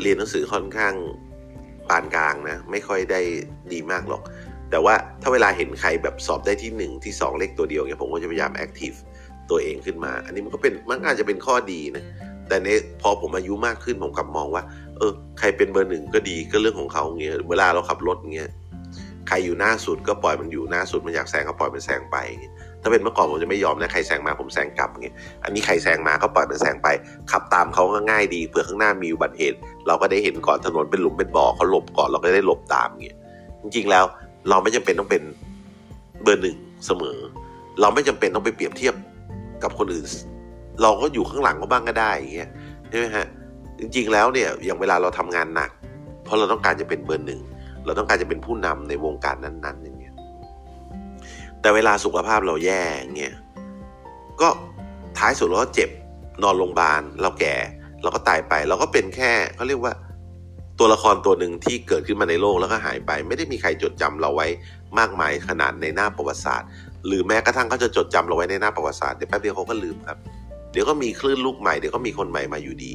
[0.02, 0.94] เรียนหนังสือค่อนข้าง
[1.90, 3.22] ปานกลางนะ ไม่ค่อยได้
[3.74, 4.22] ดีมากหรอก
[4.72, 8.92] แต่ว่าถ้าเวลาเห็นใครแบบสอบได้ที่หนึ่งที่สองเลขตัวเดียวเนี่ยผมก็จะพยายามแอคทีฟ
[9.50, 12.04] ตัวเองขึ้นมา อันนี้มันก็เป็นมันอาจจะเป็นข้อดีนะ
[12.48, 12.68] แต่ใน
[13.02, 14.64] พอผมอายุมากขึ้นผมกลับมองว่า
[14.98, 18.52] เออ ใครเป็นเบอร์หนึ่งก็ดีก็เรื่องของเขาเงี้ยเวลาเราขับรถเงี้ย
[19.28, 22.18] ใครอยู่หน้าสุดก็ปล่อยมันอยู่หน้าสุดมันอยากแซงก็ปล่อยมันแซงไป
[22.82, 26.88] ถ้าเป็นเมื่อก่อนผมจะไม่ยอมนะใครแซงมาผมแซงกลับเงี้ยอันนี้ใครแซงมาก็ปล่อยมันแซงไป
[27.32, 33.18] ขับตามเขาก็ง่ายดีเผื่อข้างหน้ามีอุบัติเหตุ เราก็ได้เห็นก่อนถนนเป็นหลุมเป็นบ่อเขาหลบก่อนเราก็ได้หลบตามเงี้ย
[33.62, 34.06] จริงๆแล้ว
[34.50, 35.24] เราไม่จำเป็นต้องเป็น
[36.24, 37.18] เบอร์หนึ่งเสมอ
[37.82, 38.96] เราไม่จำเป็นต้องไปเปรียบเทียบ
[39.64, 40.06] กับคนอื่น
[40.82, 42.50] เราก็อยู่ข้างหลังก็บ้างก็ได้อย่างเงี้ย
[42.90, 43.28] ใช่ไหมฮะ
[43.80, 45.70] จริงๆแล้วเนี่ยอย่างเวลาเราทำงานหนัก
[46.24, 47.42] เพราะเราต้องการจะเป็นเบอร์หนึ่ง
[47.88, 50.16] เราต้องการจะเป็นผู้นำในวงการนั้นๆอย่างเงี้ย
[51.62, 52.84] แต่เวลาสุขภาพเราแย่
[53.18, 53.36] เงี้ย
[54.42, 54.50] ก็
[55.18, 55.90] ท้ายสุดเราก็เจ็บ
[56.44, 57.56] นอนโรงพยาบาลเราแก่
[58.04, 59.94] เราก็ตายไปเราก็เป็นแค่เขาเรียกว่า
[60.80, 64.48] ตัวละครตัวหนึ่งที่เกิดขึ้นมาในโลกแล้วก็หายไป ไม่ได้มีใครจดจำเราไว้
[65.00, 66.70] มากมายขนาดในหน้าประวัติศาสตร์
[67.06, 70.18] หรือแม้กระทั่งเขาจะจดจำเราไว้ในหน้าประวัติศาสตร์เดี๋ยวแป๊บเดียวเขาก็ลืมครับ
[70.72, 72.92] เดี๋ยวก็มีคลื่นลูกใหม่เดี๋ยวก็มีคนใหม่มาอยู่ดี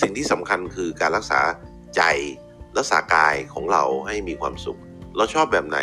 [0.00, 1.40] สิ่งที่สำคัญคือการรักษา
[1.96, 2.02] ใจ
[2.76, 4.78] รักษากายของเราให้มีความสุข
[5.16, 5.78] เราชอบแบบไหน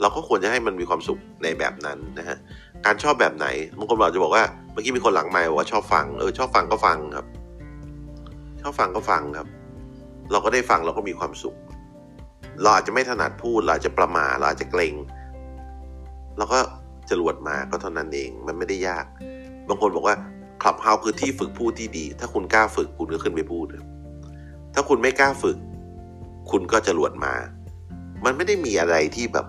[0.00, 2.38] เราก็ควรจะให้มันมีความสุขในแบบนั้นนะฮะ
[2.86, 3.46] การชอบแบบไหน
[3.78, 7.26] บางคนอาจจะบอกว่าเมื่อกี้มีคนหลังไมค์บอกว่าชอบฟังเออชอบฟังก็ฟังครับ
[8.62, 9.48] ชอบฟังก็ฟังครับ
[10.30, 11.56] เราก็ได้ฟังเราก็มีความสุข
[12.60, 14.94] เราอาจจะไม่ถนัดพูดเราอาจจะประมาเราอาจจะเกรง
[16.36, 16.58] เราก็
[17.10, 19.04] จรวดมาก็เท่านั้นเองมันไม่ได้ยาก
[19.68, 20.16] บางคนบอกว่า
[20.62, 23.66] คลับเฮาคือที่ฝึกพูดที่ดี ถ้าคุณกล้าฝึกคุณก็ขึ้นไปพูด
[24.74, 25.56] ถ้าคุณไม่กล้าฝึก
[26.50, 27.34] คุณก็จะหลวดมา
[28.24, 29.46] มันไม่ได้มีอะไรที่แบบ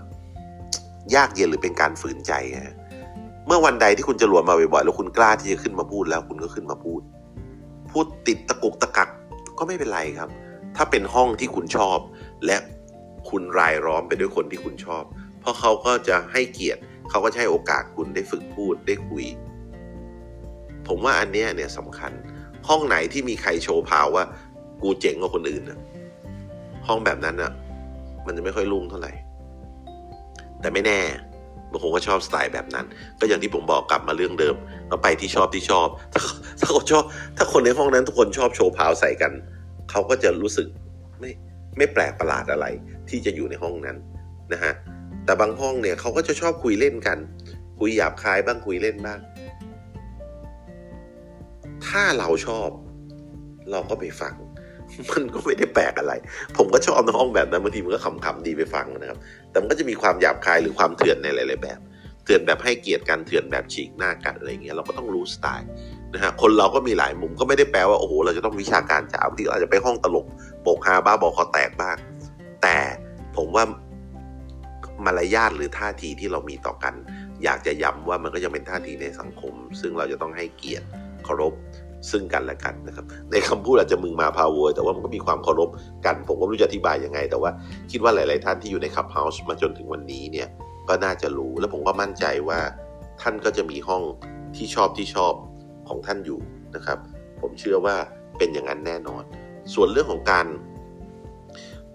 [1.15, 2.33] ยากเย็นหรือเป็นการฝืนใจ
[2.65, 2.75] ฮะ
[3.47, 7.01] เมื่อวันใดที่คุณจะหลวดมาบ่อยๆแล้วคุณกล้าที่จะขึ้นมาพูดแล้วคุณก็ขึ้นมาพูด
[7.91, 9.09] พูดติดตะกุกตะกัก
[9.57, 10.29] ก็ไม่เป็นไรครับ
[10.75, 11.97] ถ้าเป็นห้องที่คุณชอบ
[12.45, 12.57] และ
[13.29, 15.03] คุณรายล้อมไปด้วยคนที่คุณชอบ
[15.39, 19.25] เพราะเขาก็จะให้เกียรติเขาก็จะให้โอกาสคุณได้ฝึกพูดได้คุย
[20.87, 22.11] ผมว่าอันเนี้ยเนี่ยสำคัญ
[22.67, 24.23] ห้องไหนที่มีใครโชว์พาวว่า
[24.81, 25.79] กูเจ๋งกว่าคนอื่นนะ
[26.87, 27.51] ห้องแบบนั้นอะ
[28.25, 29.11] มันจะไม่ค่อยรุ่งเท่าไหร่
[30.61, 30.99] แต่ไม่แน่
[31.71, 32.85] บางคนก็ชอบสไตล์แบบนั้น
[33.19, 34.55] ก็อย่างที่ผมบอกกลับมาเรื่องเดิม
[34.91, 36.21] ก็ไปที่ชอบที่ชอบ ถ้า
[36.59, 37.03] ถ้าเขาชอบ
[37.37, 39.31] ถ้าคนในห้องนั้นทุกคนชอบโชว์พาวใส่กัน
[39.91, 40.67] เขาก็จะรู้สึก
[41.19, 41.31] ไม่
[41.77, 42.65] ไม่แปลกประหลาดอะไร
[43.09, 43.97] ที่จะอยู่ในห้องนั้น
[44.53, 44.73] นะฮะ
[45.25, 47.17] แต่บางห้องเนี่ยเขาก็จะชอบคุยเล่นกัน
[47.79, 49.19] คุยหยาบคายบ้างคุยเล่นบ้าง
[51.87, 52.69] ถ้าเราชอบ
[53.71, 54.33] เราก็ไปฟัง
[55.11, 56.13] มันก็ไม่ได้แปลกอะไร
[56.57, 59.19] ผมก็ชอบในห้องแบบนั้นบางทีมันก็ขำๆดีไปฟังนะครับ
[59.51, 61.79] แต่มันก็จะมีความหยาบคายหรือความเถื่อนในหลาย ๆ แบบ
[62.23, 65.69] เถื่อนแบบให้เกียรติกันเถื่อนแบบฉีกหน้ากันอะไรเงี้ยเราก็ต้องรู้สไตล์
[66.13, 70.25] นะฮะคนเราก็มีหลายมุมก็ไม่ได้แปลว่าโอ้โหเราจะต้องวิชาการจ๋าบางทีเราอาจจะไปห้องตลก
[70.61, 71.97] โปกฮาบ้าบอคอแตกบ้าง
[72.61, 72.77] แต่
[73.37, 73.63] ผมว่า
[75.05, 76.93] มารยาทหรือท่าทีที่เรามีต่อกัน
[77.43, 80.85] อยากจะย้ำว่ามันก็ยังเป็นท่าทีในสังคม ซึ่งเราจะต้องให้เกียรติ
[81.25, 81.53] เคารพ
[82.11, 85.69] ซึ่งกันและกันนะครับ ในคำพูดอาจจะมึงมาพาโวยแต่ว่ามันก็มีความเคารพ
[86.05, 87.51] กัน ผมก็ไม่รู้จะอธิบายยังไง แต่ว่า
[87.91, 90.47] คิดว่าหลาย ๆ ท่านที่อยู่ในคับเฮาส์มาจนถึงวันนี้เนี่ย
[90.89, 92.59] ก็น่าจะรู้แล้วผมก็มั่นใจว่า
[93.21, 94.03] ท่านก็จะมีห้อง
[94.55, 95.33] ที่ชอบที่ชอบ
[95.89, 96.39] ของท่านอยู่
[96.75, 96.99] นะครับ
[97.41, 97.95] ผมเชื่อว่า
[98.37, 99.23] เป็นอย่างนั้นแน่นอน
[99.73, 100.45] ส่วนเรื่องของการ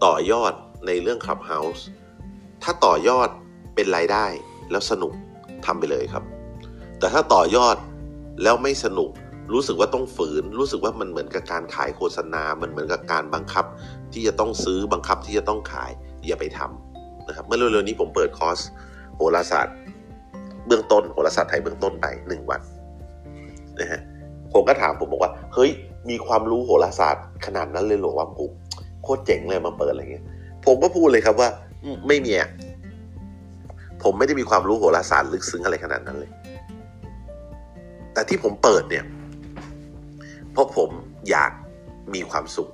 [0.05, 0.53] ต่อยอด
[0.87, 1.83] ในเรื่อง Clubhouse
[2.63, 3.29] ถ้าต่อยอด
[3.75, 4.27] เป็นรายได้
[4.71, 5.13] แล้วสนุก
[5.67, 6.25] ทำไปเลยครับ
[6.99, 7.77] แต่ถ้าต่อยอด
[8.43, 9.11] แล้วไม่สนุก
[9.53, 13.65] รู้สึกว่าต้องฝืน รู้สึกว่ามันเหมือนกับการขายโฆษณา มันเหมือนกับการบังคับ
[14.13, 15.91] ที่จะต้องซื้อบังคับที่จะต้องขาย
[16.27, 18.59] อย่าไปทำนะครับ เมื่อเร็วๆนี้ผมเปิดคอร์ส
[19.17, 19.75] โหราศาสตร์
[20.67, 22.61] เบื้องต้นโหราศาสตร์ไทยเบื้องต้นไปหนึ่งวัน
[23.81, 24.01] นะฮะ
[24.53, 25.71] ผมก็ถามผมบอกว่า เฮ้ย
[26.11, 28.51] มีความรู้โหราศาสตร์ ขนาดนั้นเลยหรอว่าผม
[29.03, 30.25] โคตรเจ๋งเลยมาเปิดอะไรเงี้ย
[30.67, 31.49] ผมก็พูดเลยครับว่า
[32.09, 32.51] ไม่มีอะ
[34.03, 36.31] ผมไม่ได้มีความรู้โหราศาสตร์ลึกซึ้งอะไรขนาดนั้นเลย
[38.13, 39.05] แต่ที่ผมเปิดเนี่ย
[40.53, 40.91] เพราะผม
[41.31, 41.53] อยาก
[42.15, 42.69] มีความสุข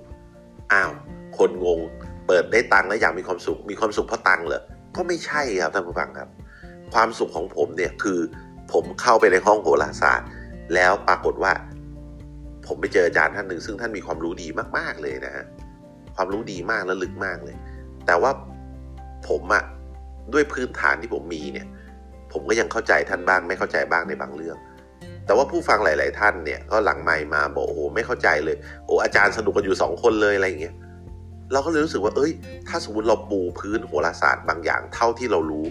[0.72, 0.90] อ้าว
[1.38, 1.80] คนงง
[2.26, 4.62] เปิดได้ตังค์แล้วอยากมีความสุข มีความสุขเพราะตังค์เหรอ
[4.96, 6.28] ก็ไม่ใช่ครับท่านผู้ฟังครับ
[6.94, 8.18] ความสุขของผมเนี่ยคือ
[8.72, 10.28] ผมเข้าไปในห้องโหราศาสตร์
[10.74, 11.52] แล้วปรากฏว่า
[12.66, 15.44] ผมไปเจออาจารย์ท่านหนึ่ง ซึ่งท่านมีความรู้ดีมากๆเลยนะฮะ
[16.16, 17.56] ความรู้ดีมากและลึกมากเลย
[18.06, 18.30] แต่ว่า
[19.28, 19.64] ผมอะ
[20.32, 21.66] ด้วยพื้นฐานที่ผมมีเนี่ย
[22.32, 24.56] ผมก็ยังเข้าใจท่านบ้าง ไม่เข้าใจบ้างในบางเรื่อง
[25.26, 28.56] แต่ว่าผู้ฟังหลาย ๆ ท่านเนี่ยก็หลังไมค์มาบอกโอ้โหไม่เข้าใจเลย
[28.86, 30.74] โอ้อาจารย์สนุกกันอยู่สองคนเลยอะไรอย่างเงี้ย
[31.52, 32.32] เราก็เลยรู้สึกว่า เอ้ย
[32.68, 35.66] ถ้าสมมติเราปูพื้นโหราศาสตร์บางอย่างเท่าที่เรารู้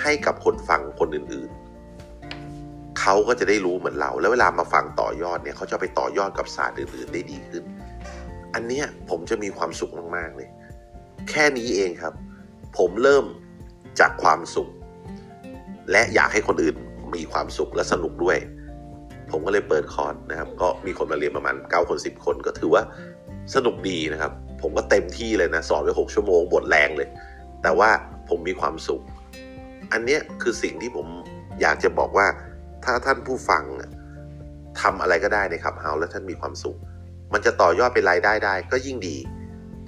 [0.00, 1.50] ให้กับคนฟังคนอื่น
[2.24, 7.64] ๆ เขาก็จะได้รู้เหมือนเรา แล้วเวลามาฟังต่อยอดเนี่ยเขาจะไปต่อยอดกับศาสตร์อื่น ๆ ได้ดีขึ้น
[8.54, 10.48] อันเนี้ยผมจะมีความสุขมาก ๆ เลย
[11.30, 12.14] แค่นี้เองครับ
[12.78, 13.24] ผมเริ่ม
[14.00, 14.68] จากความสุข
[15.90, 16.76] และอยากให้คนอื่น
[17.14, 18.38] มีความสุขและสนุกด้วย
[19.32, 22.82] ผมก็เลยเปิดคอร์สนะครับ ก็มีคนมาเรียนประมาณ 9 คน 10 คนก็ถือว่า
[23.54, 27.08] สนุกดีนะครับ ผมก็เต็มที่เลยนะ สอนไป 6 ชั่วโมงบทแรงเลย
[27.62, 27.90] แต่ว่า
[28.28, 29.02] ผมมีความสุข
[29.92, 31.06] อันเนี้ยคือสิ่งที่ผม
[31.60, 32.26] อยากจะบอกว่า
[32.84, 33.64] ถ้าท่านผู้ฟัง
[34.80, 36.76] ทำอะไรก็ได้ในขับเฮาแล้วท่านมีความสุข
[37.32, 39.16] มันจะต่อยอดเป็นรายได้ได้ ก็ยิ่งดี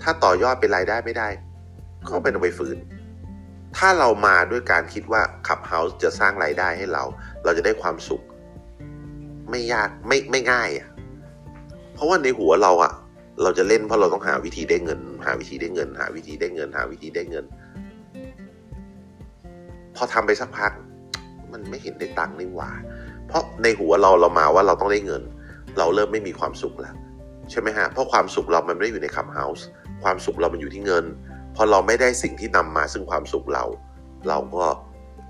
[0.02, 1.28] ถ้าต่อยอดเป็นรายได้ไม่ได้
[2.09, 2.76] ก็เป็นเอาไปฝืน
[3.76, 7.05] ถ้าเรามาด้วยการคิดว่าขับเฮาส์จะสร้างรายได้ให้เรา
[7.44, 8.22] เราจะได้ความสุข
[9.52, 10.88] ไม่ยากไม่ไม่ง่ายอะ
[11.94, 12.92] เพราะว่าในหัวเราอะ
[13.42, 17.44] เราจะเล่นเพราะเราต้องหาวิธีได้เงิน หาวิธีได้เงิน หาวิธีได้เงิน หาวิธีได้เงิน
[19.96, 20.72] พอทำไปสักพัก
[21.52, 22.70] มันไม่เห็นได้ตังค์นี่หว่า
[23.26, 25.22] เพราะในหัวเราเรามาว่าเราต้องได้เงิน
[25.78, 26.94] เราเริ่มไม่มีความสุขแล้ว
[27.50, 31.04] ใช่ไหมฮะเพราะความสุขเรามันไม่ได้อยู่ในขับเฮาส์คความสุขเรามันอยู่ที่เงิน
[31.56, 33.64] พอเราไม่ได้สิ่งที่นำมาซึ่งความสุขเรา
[34.28, 34.66] เราก็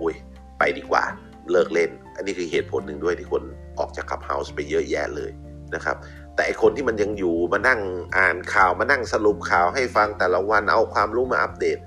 [0.01, 0.15] อุ้ย
[0.59, 1.05] ไปดีกว่า
[1.51, 3.43] เลิกเล่น อันนี้คือเหตุผลหนึ่งด้วยที่คน
[3.79, 5.31] ออกจากขับเฮาส์ไปเยอะแยะเลย
[5.75, 5.97] นะครับ
[6.35, 7.81] แต่ไอคนที่มันยังอยู่มานั่ง
[8.17, 11.79] อ่านข่าวมานั่งสรุปข่าวให้ฟังแต่ละวันเอาความรู้มาอัปเดต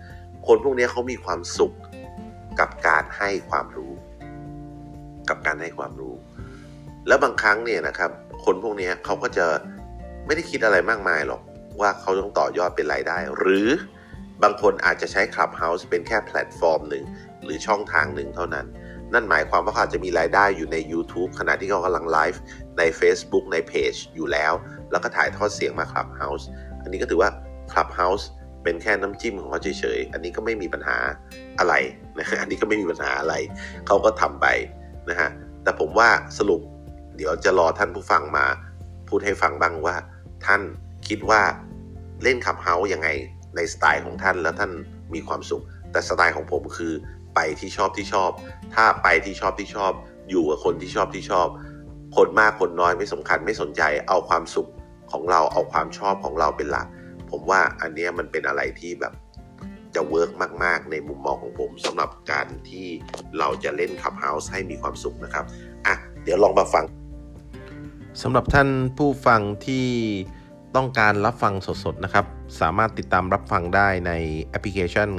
[0.48, 1.74] คนพวกนี้เขามีความสุข
[2.60, 3.94] กับการให้ความรู้
[5.30, 6.16] กับการให้ความรู้
[7.08, 8.12] แล้วบางครั้งเนี่ยนะครับ
[8.46, 9.46] คนพวกนี้เขาก็จะ
[10.26, 11.42] ไม่ได้คิดอะไรมากมายหรอก
[11.82, 13.68] ว่าเขาต้องต่อยอดเป็นรายได้ หรือ
[14.44, 17.04] บางคนอาจจะใช้ Clubhouse เป็นแค่แพลตฟอร์มหนึ่ง
[17.44, 18.66] หรือช่องทางหนึ่งเท่านั้น
[19.16, 22.42] นั่นหมายความว่าเขาจจะมีรายได้อยู่ใน YouTube ขณะที่เขากำลังไลฟ์
[22.78, 24.54] ใน Facebook ในเพจอยู่แล้ว
[24.92, 26.46] แล้วก็ถ่ายทอดเสียงมา Clubhouse
[26.82, 27.30] อันนี้ก็ถือว่า
[27.72, 28.26] Clubhouse
[28.64, 30.98] เป็นแค่น้ำจิ้มของเขาเฉยๆ อันนี้ก็ไม่มีปัญหา
[31.60, 31.74] อะไร
[32.18, 33.36] นะอันนี้ก็ไม่มีปัญหาอะไร
[33.88, 34.48] เขาก็ทำไป
[35.10, 35.30] นะฮะ
[35.64, 36.62] แต่ผมว่าสรุป
[37.16, 38.46] เดี๋ยวจะรอท่านผู้ฟังมา
[39.10, 39.96] พูดให้ฟังบ้างว่า
[40.46, 40.62] ท่าน
[41.08, 41.42] คิดว่า
[42.24, 43.10] เล่นขับเฮาส์ยังไง
[43.56, 44.72] ในสไตล์ของท่านแล้วท่าน
[45.14, 46.94] มีความสุข แต่สไตล์ของผมคือ
[47.36, 48.32] ไปที่ชอบที่ชอบ
[48.76, 49.92] ถ้าไปที่ชอบที่ชอบ
[50.30, 51.48] อยู่กับคนที่ชอบที่ชอบ
[52.16, 54.70] คนมากคนน้อยไม่สำคัญไม่สนใจ เอาความสุข
[55.12, 56.88] ของเราเอาความชอบของเราเป็นหลัก
[57.32, 59.14] ผมว่าอันนี้มันเป็นอะไรที่แบบ
[59.96, 60.32] จะ work
[60.64, 62.88] มาก ๆ ในมุมมองของผมสำหรับการที่
[63.40, 65.46] เราจะเล่น Clubhouse ให้มีความสุขนะครับ
[65.88, 66.86] อะ เดี๋ยวลองมาฟัง
[68.22, 69.88] สำหรับท่านผู้ฟังที่
[70.76, 72.26] ต้องการรับฟังสด ๆ นะครับ
[72.60, 74.12] สามารถติดตามรับฟังได้ใน
[74.44, 75.10] แอปพลิเคชัน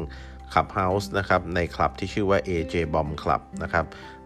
[0.53, 3.85] Clubhouse นะครับในคลับที่ชื่อว่า AJ Bomb Club นะครับ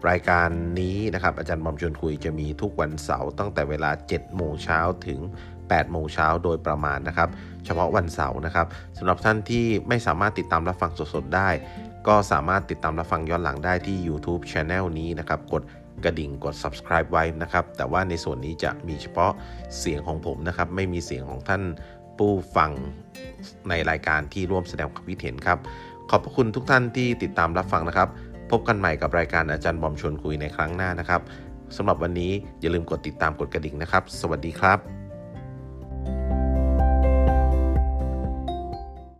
[0.09, 5.19] รายการนี้นะครับอาจารย์บอมชวนคุยจะมีทุกวันเสาร์ตั้งแต่เวลา 7 โมงเช้าถึง
[5.61, 7.29] 8 โมงเช้าโดยประมาณนะครับ
[7.65, 11.49] เฉพาะวันเสาร์นะครับสำหรับท่านที่ไม่สามารถติดตามรับฟังสดๆได้
[12.07, 15.63] ก็สามารถติดตามรับฟังย้อนหลังได้ที่ YouTube Channel นี้นะครับกด
[16.03, 19.31] กระดิ่งกด subscribe ไว้นะครับ แต่ว่าในส่วนนี้จะมีเฉพาะ
[19.79, 21.63] เสียงของผมนะครับ ไม่มีเสียงของท่าน
[22.17, 22.71] ผู้ฟัง
[23.69, 25.59] ในรายการที่ร่วมแสดงความคิดเห็นครับ
[26.13, 28.09] ขอบพระคุณทุกท่านที่ติดตามรับฟังนะครับ
[28.51, 31.21] พบกันใหม่กับรายการอาจารย์บอมชวนคุยในครั้งหน้านะครับ
[31.75, 35.00] สำหรับวันนี้อย่าลืมกดติดตามกดกระดิ่งนะครับ สวัสดีครับ